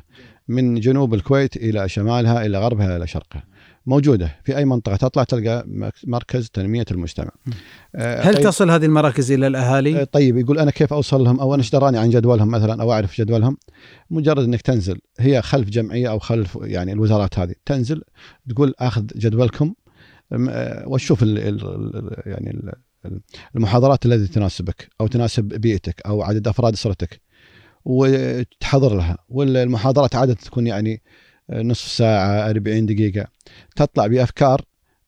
من 0.50 0.80
جنوب 0.80 1.14
الكويت 1.14 1.56
إلى 1.56 1.88
شمالها 1.88 2.46
إلى 2.46 2.58
غربها 2.58 2.96
إلى 2.96 3.06
شرقها. 3.06 3.44
موجودة. 3.86 4.36
في 4.44 4.56
أي 4.56 4.64
منطقة 4.64 4.96
تطلع 4.96 5.24
تلقى 5.24 5.64
مركز 6.06 6.48
تنمية 6.48 6.84
المجتمع. 6.90 7.30
آه، 7.94 8.20
هل 8.22 8.34
طيب- 8.34 8.44
تصل 8.44 8.70
هذه 8.70 8.84
المراكز 8.84 9.32
إلى 9.32 9.46
آه، 9.46 9.48
الاهالي؟ 9.48 10.04
طيب 10.04 10.36
يقول 10.36 10.58
أنا 10.58 10.70
كيف 10.70 10.92
اوصل 10.92 11.24
لهم 11.24 11.40
أو 11.40 11.54
أنا 11.54 11.62
إيش 11.62 11.70
دراني 11.70 11.98
عن 11.98 12.10
جدولهم 12.10 12.48
مثلا؟ 12.50 12.82
أو 12.82 12.92
أعرف 12.92 13.20
جدولهم؟ 13.20 13.56
مجرد 14.10 14.44
إنك 14.44 14.60
تنزل. 14.60 14.98
هي 15.18 15.42
خلف 15.42 15.68
جمعية 15.70 16.10
أو 16.10 16.18
خلف 16.18 16.58
يعني 16.62 16.92
الوزارات 16.92 17.38
هذه. 17.38 17.54
تنزل 17.66 18.02
تقول 18.48 18.74
آخذ 18.78 19.06
جدولكم 19.16 19.74
آه، 20.48 20.88
وتشوف 20.88 21.22
ال 21.22 21.38
ال 21.38 21.64
ال 21.66 22.22
يعني 22.26 22.50
ال- 22.50 22.72
ال- 23.06 23.20
المحاضرات 23.56 24.06
التي 24.06 24.32
تناسبك 24.32 24.88
أو 25.00 25.06
تناسب 25.06 25.44
بيئتك 25.44 26.02
أو 26.06 26.22
عدد 26.22 26.48
أفراد 26.48 26.72
أسرتك. 26.72 27.20
وتحضر 27.84 28.96
لها 28.96 29.18
والمحاضرات 29.28 30.16
عادة 30.16 30.34
تكون 30.34 30.66
يعني 30.66 31.02
آه، 31.50 31.62
نصف 31.62 31.88
ساعة 31.88 32.50
40 32.50 32.86
دقيقة 32.86 33.26
تطلع 33.76 34.06
بأفكار 34.06 34.60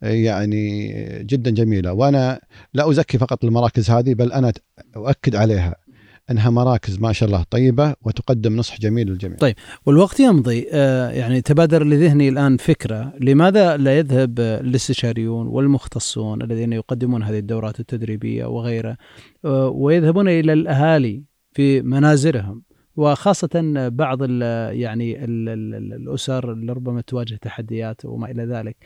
آه، 0.02 0.08
يعني 0.08 0.92
جدا 1.22 1.50
جميلة 1.50 1.92
وأنا 1.92 2.40
لا 2.74 2.90
أزكي 2.90 3.18
فقط 3.18 3.44
المراكز 3.44 3.90
هذه 3.90 4.14
بل 4.14 4.32
أنا 4.32 4.52
أؤكد 4.96 5.36
عليها 5.36 5.82
إنها 6.30 6.50
مراكز 6.50 6.98
ما 6.98 7.12
شاء 7.12 7.26
الله 7.26 7.44
طيبة 7.50 7.94
وتقدم 8.02 8.56
نصح 8.56 8.80
جميل 8.80 9.08
للجميع. 9.08 9.36
طيب. 9.36 9.54
والوقت 9.86 10.20
يمضي 10.20 10.66
آه، 10.72 11.10
يعني 11.10 11.40
تبادر 11.40 11.84
لذهني 11.84 12.28
الآن 12.28 12.56
فكرة 12.56 13.12
لماذا 13.20 13.76
لا 13.76 13.98
يذهب 13.98 14.40
آه، 14.40 14.60
الاستشاريون 14.60 15.46
والمختصون 15.46 16.42
الذين 16.42 16.72
يقدمون 16.72 17.22
هذه 17.22 17.38
الدورات 17.38 17.80
التدريبية 17.80 18.44
وغيرها 18.44 18.96
آه، 19.44 19.68
ويذهبون 19.68 20.28
إلى 20.28 20.52
الأهالي 20.52 21.24
في 21.54 21.82
منازلهم 21.82 22.62
وخاصة 22.96 23.88
بعض 23.88 24.18
ال 24.22 24.42
يعني 24.80 25.24
ال 25.24 25.48
ال 25.48 25.92
الأسر 25.92 26.52
اللي 26.52 26.72
ربما 26.72 27.00
تواجه 27.00 27.34
تحديات 27.42 28.04
وما 28.04 28.30
إلى 28.30 28.44
ذلك. 28.44 28.76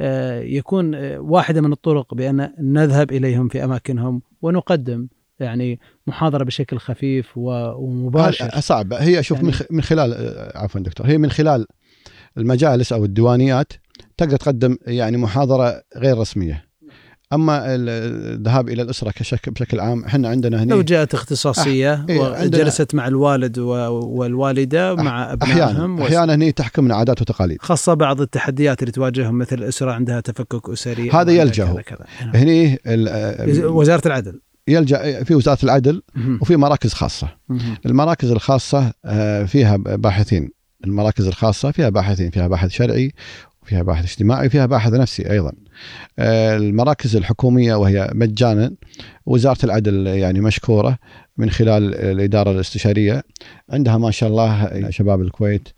آه، 0.00 0.40
يكون 0.40 0.94
آه، 0.94 1.18
واحدة 1.18 1.60
من 1.60 1.72
الطرق 1.72 2.14
بأن 2.14 2.52
نذهب 2.60 3.12
إليهم 3.12 3.48
في 3.48 3.64
أماكنهم 3.64 4.22
ونقدم 4.42 5.08
يعني 5.40 5.80
محاضرة 6.06 6.44
بشكل 6.44 6.78
خفيف 6.78 7.32
ومباشر. 7.36 8.60
صعب. 8.60 8.92
هي 8.92 9.22
شوف 9.22 9.38
يعني- 9.42 9.52
من 9.70 9.80
خلال 9.82 10.12
آه، 10.14 10.58
عفوا 10.58 10.80
دكتور 10.80 11.06
هي 11.06 11.18
من 11.18 11.30
خلال 11.30 11.66
المجالس 12.38 12.92
أو 12.92 13.04
الديوانيات 13.04 13.72
تقدر 14.16 14.36
تقدم 14.36 14.76
يعني 14.86 15.16
محاضرة 15.16 15.82
غير 15.96 16.18
رسمية. 16.18 16.65
أما 17.32 17.74
ال- 17.74 17.88
الذهاب 18.34 18.68
إلى 18.68 18.82
الأسرة 18.82 19.10
كشكل 19.10 19.50
بشكل 19.50 19.80
عام 19.80 20.04
إحنا 20.04 20.28
عندنا 20.28 20.62
هنا 20.62 20.74
لو 20.74 20.82
جاءت 20.82 21.14
اختصاصية 21.14 22.06
إيه، 22.08 22.20
وجلست 22.20 22.94
مع 22.94 23.08
الوالد 23.08 23.58
و- 23.58 23.72
والوالدة 23.92 24.94
مع 24.94 25.32
أبنائهم 25.32 25.62
أحيانا 26.02 26.04
أحيانا 26.06 26.44
هي 26.44 26.52
تحكمنا 26.52 26.94
عادات 26.94 27.20
وتقاليد. 27.22 27.58
خاصة 27.62 27.94
بعض 27.94 28.20
التحديات 28.20 28.82
اللي 28.82 28.92
تواجههم 28.92 29.38
مثل 29.38 29.62
أسرة 29.62 29.92
عندها 29.92 30.20
تفكك 30.20 30.70
أسري 30.70 31.10
هذا 31.10 31.32
كذا. 31.82 32.04
نعم. 32.20 32.36
هني 32.36 32.78
ال- 32.86 33.66
وزارة 33.66 34.06
العدل 34.06 34.40
يلجأ 34.68 35.24
في 35.24 35.34
وزارة 35.34 35.58
العدل. 35.64 36.02
وفي 36.40 36.56
مراكز 36.56 36.92
خاصة. 36.92 37.28
المراكز 37.86 38.30
الخاصة 38.30 38.92
آه، 39.04 39.44
فيها 39.44 39.76
باحثين 39.76 40.50
المراكز 40.84 41.26
الخاصة 41.26 41.70
فيها 41.70 41.88
باحثين 41.88 42.30
فيها 42.30 42.48
باحث 42.48 42.70
شرعي 42.70 43.12
وفيها 43.66 43.82
باحث 43.82 44.04
اجتماعي 44.04 44.46
وفيها 44.46 44.66
باحث 44.66 44.92
نفسي 44.92 45.30
أيضا 45.30 45.52
آه، 46.18 46.56
المراكز 46.56 47.16
الحكومية 47.16 47.74
وهي 47.74 48.10
مجانا 48.14 48.74
وزارة 49.26 49.64
العدل 49.64 50.06
يعني 50.06 50.40
مشكورة 50.40 50.98
من 51.36 51.50
خلال 51.50 51.94
الإدارة 51.94 52.50
الاستشارية 52.50 53.22
عندها 53.70 53.98
ما 53.98 54.10
شاء 54.10 54.28
الله 54.28 54.90
شباب 54.90 55.20
الكويت 55.20 55.68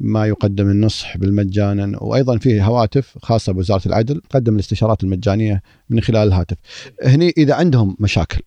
ما 0.00 0.26
يقدم 0.26 0.70
النصح 0.70 1.16
بالمجانا 1.16 2.02
وأيضا 2.02 2.38
فيه 2.38 2.64
هواتف 2.66 3.18
خاصة 3.22 3.52
بوزارة 3.52 3.88
العدل 3.88 4.20
تقدم 4.30 4.54
الاستشارات 4.54 5.04
المجانية 5.04 5.62
من 5.90 6.00
خلال 6.00 6.28
الهاتف. 6.28 6.56
هني 7.02 7.32
إذا 7.38 7.54
عندهم 7.54 7.96
مشاكل 8.00 8.40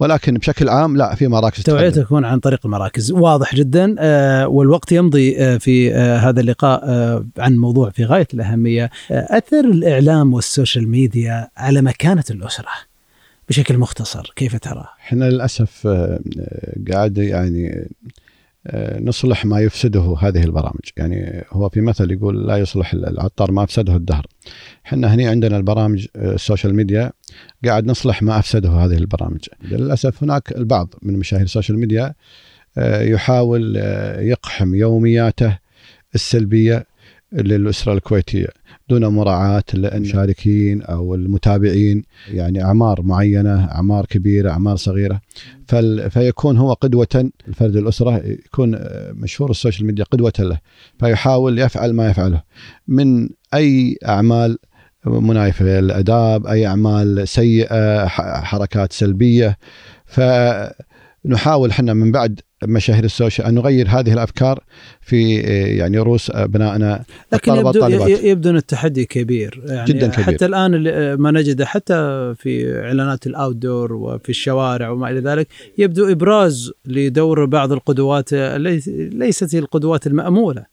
ولكن 0.00 0.34
بشكل 0.34 0.68
عام 0.68 0.96
لا 0.96 1.14
في 1.14 1.28
مراكز 1.28 1.62
تقدم. 1.62 2.02
تكون 2.02 2.24
عن 2.24 2.38
طريق 2.38 2.60
المراكز 2.64 3.12
واضح 3.12 3.54
جدا 3.54 3.94
آه، 3.98 4.48
والوقت 4.48 4.92
يمضي 4.92 5.38
آه، 5.38 5.56
في 5.56 5.94
آه، 5.94 6.16
هذا 6.18 6.40
اللقاء 6.40 6.84
عن 7.38 7.56
موضوع 7.56 7.90
في 7.90 8.04
غاية 8.04 8.28
الأهمية 8.34 8.90
آه، 9.10 9.38
أثر 9.38 9.64
الإعلام 9.64 10.34
وال 10.34 10.47
social 10.47 10.88
media 10.88 11.48
على 11.56 11.82
مكانة 11.82 12.24
الأسرة 12.30 12.68
بشكل 13.48 13.78
مختصر 13.78 14.32
كيف 14.36 14.56
ترى؟ 14.56 14.84
إحنا 15.00 15.24
للأسف 15.24 15.86
قاعد 16.90 17.18
يعني 17.18 17.88
نصلح 19.00 19.44
ما 19.44 19.60
يفسده 19.60 20.16
هذه 20.20 20.44
البرامج. 20.44 20.88
يعني 20.96 21.44
هو 21.50 21.68
في 21.68 21.80
مثل 21.80 22.10
يقول 22.10 22.48
لا 22.48 22.56
يصلح 22.56 22.92
العطار 22.92 23.52
ما 23.52 23.64
أفسده 23.64 23.96
الدهر. 23.96 24.26
إحنا 24.86 25.14
هنا 25.14 25.30
عندنا 25.30 25.56
البرامج 25.56 26.06
آه، 26.16 26.34
ال 26.34 26.40
social 26.40 26.74
media 26.74 27.12
قاعد 27.64 27.86
نصلح 27.86 28.22
ما 28.22 28.38
أفسده 28.38 28.70
هذه 28.70 28.96
البرامج. 28.96 29.40
للأسف 29.62 30.22
هناك 30.22 30.52
البعض 30.52 30.94
من 31.02 31.18
مشاهير 31.18 31.44
ال 31.44 31.49
social 31.49 31.78
media 31.78 32.14
آه، 32.78 33.02
يحاول 33.02 33.74
آه، 33.76 34.20
يقحم 34.20 34.74
يومياته 34.74 35.58
السلبية 36.14 36.86
للأسرة 37.34 37.92
الكويتية 37.92 38.46
دون 38.88 39.06
مراعاة 39.06 39.62
المشاركين 39.74 40.82
أو 40.82 41.14
المتابعين 41.14 42.02
يعني 42.30 42.64
أعمار 42.64 43.02
معينة 43.02 43.64
أعمار 43.64 44.06
كبيرة 44.06 44.50
أعمار 44.50 44.76
صغيرة. 44.76 45.20
فال 45.68 46.10
فيكون 46.10 46.56
هو 46.56 46.72
قدوة 46.72 47.30
الفرد 47.48 47.76
الأسرة 47.76 48.16
يكون 48.24 48.78
مشهور 49.12 49.50
ال 49.50 49.55
social 49.55 49.86
media 49.86 50.04
قدوة 50.04 50.32
له 50.38 50.58
فيحاول 51.00 51.58
يفعل 51.58 51.92
ما 51.92 52.08
يفعله. 52.10 52.42
من 52.88 53.28
أي 53.54 53.98
أعمال 54.08 54.58
منايفه 55.06 55.64
للاداب 55.64 56.46
أي 56.46 56.66
أعمال 56.66 57.28
سيئة 57.28 58.06
ح- 58.06 58.44
حركات 58.44 58.92
سلبية؟ 58.92 59.58
فنحاول 61.24 61.70
إحنا 61.70 61.94
من 61.94 62.12
بعد 62.12 62.40
مشاهير 62.66 63.04
السوشيال 63.04 63.46
أن 63.46 63.54
نغير 63.54 63.88
هذه 63.88 64.12
الأفكار 64.12 64.60
في 65.00 65.40
آه، 65.40 65.66
يعني 65.66 65.98
رؤوس 65.98 66.30
ابنائنا 66.30 67.04
لكن 67.32 67.52
الطلبة 67.52 67.68
يبدو, 67.70 67.80
والطالبات. 67.84 68.24
يبدو 68.24 68.50
أن 68.50 68.56
التحدي 68.56 69.04
كبير 69.04 69.62
يعني 69.66 69.92
جداً 69.92 70.06
كبير. 70.06 70.24
حتى 70.24 70.46
الآن 70.46 70.74
اللي- 70.74 71.16
ما 71.16 71.30
نجده 71.30 71.66
حتى 71.66 71.94
في 72.38 72.80
إعلانات 72.84 73.26
الأوتدور 73.26 73.92
وفي 73.92 74.28
الشوارع 74.28 74.90
وما 74.90 75.10
إلى 75.10 75.20
ذلك 75.20 75.48
يبدو 75.78 76.10
إبراز 76.12 76.70
لدور 76.86 77.44
بعض 77.44 77.72
القدوات 77.72 78.32
ليست 78.32 79.54
هي 79.54 79.58
القدوات 79.58 80.06
المأمولة 80.06 80.64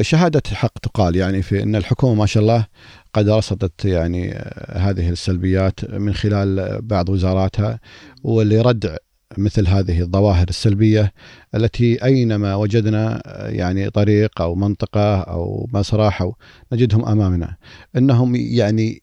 شهادة 0.00 0.42
حق 0.52 0.78
تقال 0.78 1.16
يعني 1.16 1.42
في 1.42 1.62
أن 1.62 1.76
الحكومة 1.76 2.14
ما 2.14 2.26
شاء 2.26 2.42
الله 2.42 2.66
قد 3.14 3.28
رصدت 3.28 3.84
يعني 3.84 4.32
آه، 4.32 4.78
هذه 4.78 5.08
السلبيات 5.10 5.90
من 5.90 6.14
خلال 6.14 6.78
بعض 6.82 7.08
وزاراتها 7.08 7.80
ولردع 8.24 8.96
مثل 9.38 9.66
هذه 9.66 10.00
الظواهر 10.00 10.48
السلبية 10.48 11.12
التي 11.54 12.04
أينما 12.04 12.54
وجدنا 12.54 13.22
آه، 13.26 13.48
يعني 13.48 13.90
طريق 13.90 14.40
أو 14.40 14.54
منطقة 14.54 15.20
أو 15.20 15.68
مسرح 15.72 16.22
أو 16.22 16.36
نجدهم 16.72 17.04
أمامنا. 17.04 17.56
أنهم 17.96 18.36
يعني 18.36 19.02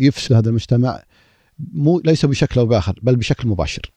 يفسد 0.00 0.32
هذا 0.32 0.48
المجتمع 0.48 1.02
مو 1.72 2.00
ليس 2.04 2.26
بشكل 2.26 2.60
أو 2.60 2.66
بآخر 2.66 3.00
بل 3.02 3.16
بشكل 3.16 3.48
مباشر. 3.48 3.92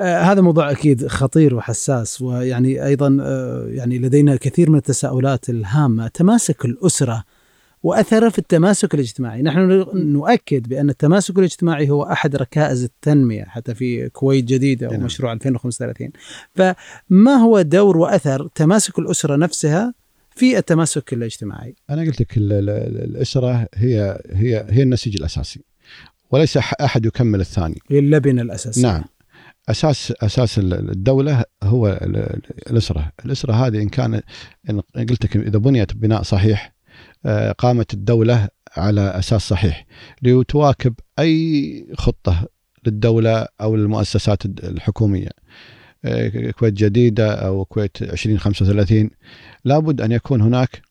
آه 0.00 0.20
هذا 0.20 0.40
موضوع 0.40 0.70
أكيد 0.70 1.06
خطير 1.06 1.54
وحساس 1.54 2.22
ويعني 2.22 2.86
أيضا 2.86 3.18
آه 3.20 3.66
يعني 3.68 3.98
لدينا 3.98 4.36
كثير 4.36 4.70
من 4.70 4.78
التساؤلات 4.78 5.50
الهامة. 5.50 6.08
تماسك 6.08 6.64
الأسرة 6.64 7.24
وأثره 7.84 8.28
في 8.28 8.38
التماسك 8.38 8.94
الاجتماعي، 8.94 9.42
نحن 9.42 9.86
نؤكد 9.94 10.68
بأن 10.68 10.90
التماسك 10.90 11.38
الاجتماعي 11.38 11.90
هو 11.90 12.02
أحد 12.02 12.36
ركائز 12.36 12.84
التنمية 12.84 13.44
حتى 13.44 13.74
في 13.74 14.08
كويت 14.08 14.44
جديده. 14.44 14.88
ومشروع 14.88 15.32
2035 15.32 16.10
فما 16.54 17.32
هو 17.34 17.62
دور 17.62 17.96
وأثر 17.96 18.48
تماسك 18.54 18.98
الأسرة 18.98 19.36
نفسها 19.36 19.94
في 20.36 20.58
التماسك 20.58 21.12
الاجتماعي؟ 21.12 21.74
أنا 21.90 22.02
قلت 22.02 22.20
لك 22.20 22.36
ال- 22.36 22.52
ال- 22.52 22.70
ال- 22.70 23.04
الأسرة 23.04 23.68
هي 23.74 24.18
هي 24.30 24.66
هي 24.70 24.82
النسيج 24.82 25.16
الأساسي 25.16 25.60
وليس 26.30 26.56
أحد 26.56 27.06
يكمل 27.06 27.40
الثاني. 27.40 27.78
هي 27.90 27.98
اللبنه 27.98 28.42
الاساسيه 28.42 28.82
نعم. 28.82 29.04
أساس 29.68 30.12
أساس 30.22 30.58
ال- 30.58 30.90
الدولة 30.90 31.44
هو 31.62 31.88
ال- 31.88 32.16
ال- 32.16 32.42
الأسرة، 32.70 33.12
الأسرة 33.24 33.52
هذه 33.52 33.82
إن 33.82 33.88
كان 33.88 34.20
إن 34.70 34.80
قلت 34.96 35.24
لك 35.24 35.36
إذا 35.36 35.58
بنيت 35.58 35.92
بناء 35.96 36.22
صحيح 36.22 36.73
قامت 37.58 37.94
الدولة 37.94 38.48
على 38.76 39.00
أساس 39.00 39.48
صحيح. 39.48 39.86
لتواكب 40.22 40.94
أي 41.18 41.86
خطة 41.98 42.48
للدولة 42.86 43.46
أو 43.60 43.74
المؤسسات 43.74 44.44
الد- 44.44 44.64
الحكومية. 44.64 45.28
آه، 46.04 46.50
كويت 46.50 46.74
جديدة 46.74 47.34
أو 47.34 47.64
كويت 47.64 48.02
2035 48.02 49.10
لابد 49.64 50.00
أن 50.00 50.12
يكون 50.12 50.40
هناك 50.40 50.82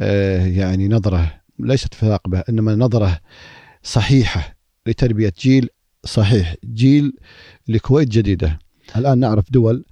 آه، 0.00 0.46
يعني 0.46 0.88
نظرة 0.88 1.32
ليست 1.58 1.94
في 1.94 2.06
ثاقبه 2.06 2.44
إنما 2.48 2.74
نظرة 2.74 3.20
صحيحة 3.82 4.56
لتربية 4.86 5.32
جيل 5.40 5.68
صحيح 6.04 6.54
جيل 6.64 7.12
لكويت 7.68 8.08
جديدة. 8.08 8.58
الآن 8.96 9.18
نعرف 9.18 9.50
دول 9.52 9.84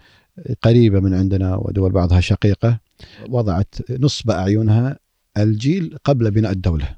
قريبة 0.62 1.00
من 1.00 1.14
عندنا 1.14 1.56
ودول 1.56 1.92
بعضها 1.92 2.20
شقيقة. 2.20 2.80
وضعت 3.28 3.74
نصب 3.90 4.30
أعينها 4.30 4.98
الجيل 5.38 5.96
قبل 6.04 6.30
بناء 6.30 6.52
الدولة. 6.52 6.88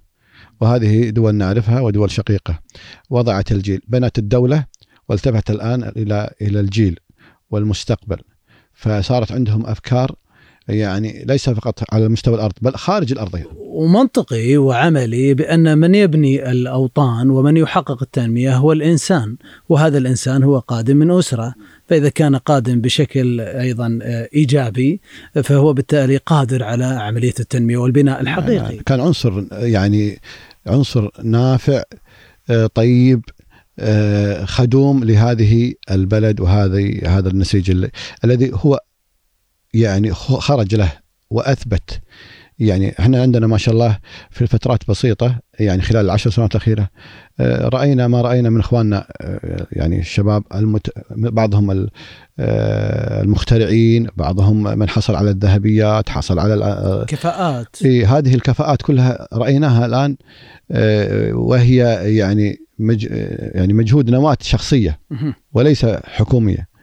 وهذه 0.60 1.10
دول 1.10 1.34
نعرفها 1.34 1.80
ودول 1.80 2.10
شقيقة. 2.10 2.58
وضعت 3.10 3.52
الجيل 3.52 3.80
بنت 3.88 4.18
الدولة 4.18 4.64
والتفت 5.08 5.50
الآن 5.50 5.82
إلى 5.82 6.34
إلى 6.42 6.60
الجيل 6.60 6.98
والمستقبل. 7.50 8.18
فصارت 8.74 9.32
عندهم 9.32 9.66
أفكار 9.66 10.14
يعني 10.68 11.24
ليس 11.28 11.50
فقط 11.50 11.82
على 11.92 12.08
مستوى 12.08 12.34
الأرض 12.34 12.52
بل 12.62 12.74
خارج 12.74 13.12
الأرض 13.12 13.42
ومنطقي 13.56 14.56
وعملي 14.56 15.34
بأن 15.34 15.78
من 15.78 15.94
يبني 15.94 16.50
الأوطان 16.50 17.30
ومن 17.30 17.56
يحقق 17.56 18.02
التنمية 18.02 18.56
هو 18.56 18.72
الإنسان 18.72 19.36
وهذا 19.68 19.98
الإنسان 19.98 20.42
هو 20.42 20.58
قادم 20.58 20.96
من 20.96 21.10
أسرة. 21.10 21.54
فإذا 21.88 22.08
كان 22.08 22.36
قادم 22.36 22.80
بشكل 22.80 23.40
أيضا 23.40 23.98
آه، 24.02 24.28
إيجابي 24.34 25.00
فهو 25.44 25.72
بالتالي 25.72 26.16
قادر 26.16 26.62
على 26.62 26.84
عملية 26.84 27.34
التنمية 27.40 27.76
والبناء 27.76 28.20
الحقيقي. 28.20 28.76
كان 28.86 29.00
عنصر 29.00 29.44
يعني 29.52 30.20
عنصر 30.66 31.08
نافع 31.24 31.82
آه، 32.50 32.66
طيب 32.74 33.24
آه، 33.78 34.44
خدوم 34.44 35.04
لهذه 35.04 35.72
البلد 35.90 36.40
وهذه 36.40 37.18
هذا 37.18 37.28
النسيج 37.28 37.70
ال- 37.70 37.90
الذي 38.24 38.50
هو 38.54 38.80
يعني 39.74 40.14
خرج 40.14 40.74
له 40.74 40.92
وأثبت 41.30 42.00
يعني 42.58 42.94
إحنا 42.98 43.22
عندنا 43.22 43.46
ما 43.46 43.58
شاء 43.58 43.74
الله 43.74 43.98
في 44.30 44.46
فترات 44.46 44.88
بسيطة 44.88 45.38
يعني 45.60 45.82
خلال 45.82 46.04
العشر 46.04 46.30
سنوات 46.30 46.50
الأخيرة 46.50 46.88
آه، 47.40 47.68
رأينا 47.68 48.08
ما 48.08 48.20
رأينا 48.20 48.50
من 48.50 48.60
إخواننا 48.60 49.06
آه، 49.20 49.66
يعني 49.72 49.98
الشباب 49.98 50.42
المت... 50.54 50.90
بعضهم 51.10 51.88
آه، 52.38 53.22
المخترعين 53.22 54.08
بعضهم 54.16 54.78
من 54.78 54.88
حصل 54.88 55.14
على 55.14 55.30
الذهبيات 55.30 56.08
حصل 56.08 56.38
على 56.38 57.04
كفاءات 57.08 57.76
في 57.76 58.06
هذه 58.06 58.34
الكفاءات 58.34 58.82
كلها 58.82 59.28
رأيناها 59.32 59.86
الآن 59.86 60.16
وهي 61.34 61.76
يعني 62.16 62.58
مج 62.78 63.08
يعني 63.54 63.72
مجهود 63.72 64.10
نواة 64.10 64.36
شخصية. 64.40 64.98
وليس 65.52 65.86
حكومية 66.04 66.73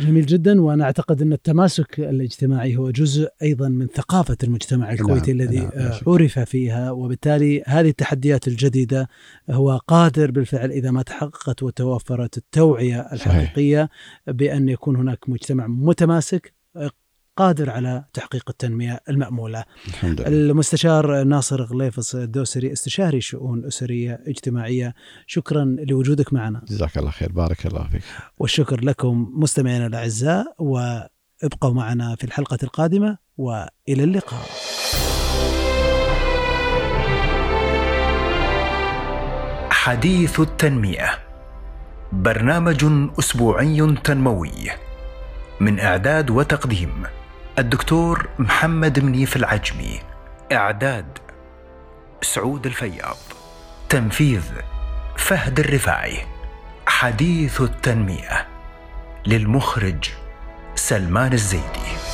جميل 0.00 0.26
جدا 0.26 0.60
وأنا 0.60 0.84
أعتقد 0.84 1.22
أن 1.22 1.32
التماسك 1.32 2.00
الاجتماعي 2.00 2.76
هو 2.76 2.90
جزء 2.90 3.28
أيضا 3.42 3.68
من 3.68 3.86
ثقافة 3.86 4.36
المجتمع 4.44 4.92
الكويتي 4.92 5.32
نعم، 5.32 5.40
الذي 5.40 5.60
نعم،. 5.60 5.92
عرف 6.06 6.38
فيها 6.38 6.90
وبالتالي 6.90 7.62
هذه 7.66 7.88
التحديات 7.88 8.48
الجديدة 8.48 9.08
هو 9.50 9.76
قادر 9.76 10.30
بالفعل 10.30 10.70
إذا 10.70 10.90
ما 10.90 11.02
تحققت 11.02 11.62
وتوفرت 11.62 12.36
التوعية 12.36 13.00
الحقيقية 13.12 13.88
بأن 14.26 14.68
يكون 14.68 14.96
هناك 14.96 15.28
مجتمع 15.28 15.66
متماسك 15.66 16.54
قادر 17.40 17.70
على 17.70 18.04
تحقيق 18.12 18.44
التنمية 18.48 19.00
المأمولة. 19.08 19.64
الحمد 19.88 20.20
لله 20.20 20.28
المستشار 20.28 21.22
ناصر 21.22 21.62
غليفص 21.62 22.14
الدوسري 22.14 22.72
استشاري 22.72 23.20
شؤون 23.20 23.66
أسرية 23.66 24.20
اجتماعية 24.26 24.94
شكرا 25.26 25.76
لوجودك 25.88 26.32
معنا. 26.32 26.62
جزاك 26.68 26.98
الله 26.98 27.10
خير 27.10 27.32
بارك 27.32 27.66
الله 27.66 27.88
فيك 27.88 28.02
والشكر 28.38 28.84
لكم 28.84 29.30
مستمعينا 29.34 29.86
الأعزاء 29.86 30.54
وابقوا 30.58 31.74
معنا 31.74 32.16
في 32.16 32.24
الحلقة 32.24 32.58
القادمة 32.62 33.18
وإلى 33.38 34.04
اللقاء. 34.04 34.46
حديث 39.70 40.40
التنمية 40.40 41.10
برنامج 42.12 42.84
أسبوعي 43.18 43.96
تنموي 44.04 44.52
من 45.60 45.80
إعداد 45.80 46.30
وتقديم 46.30 47.19
الدكتور 47.60 48.28
محمد 48.38 49.00
منيف 49.00 49.36
العجمي 49.36 50.00
إعداد 50.52 51.18
سعود 52.22 52.66
الفياض 52.66 53.16
تنفيذ 53.88 54.42
فهد 55.16 55.60
الرفاعي 55.60 56.18
حديث 56.86 57.60
التنمية 57.60 58.48
للمخرج 59.26 60.10
سلمان 60.74 61.32
الزيدي. 61.32 62.09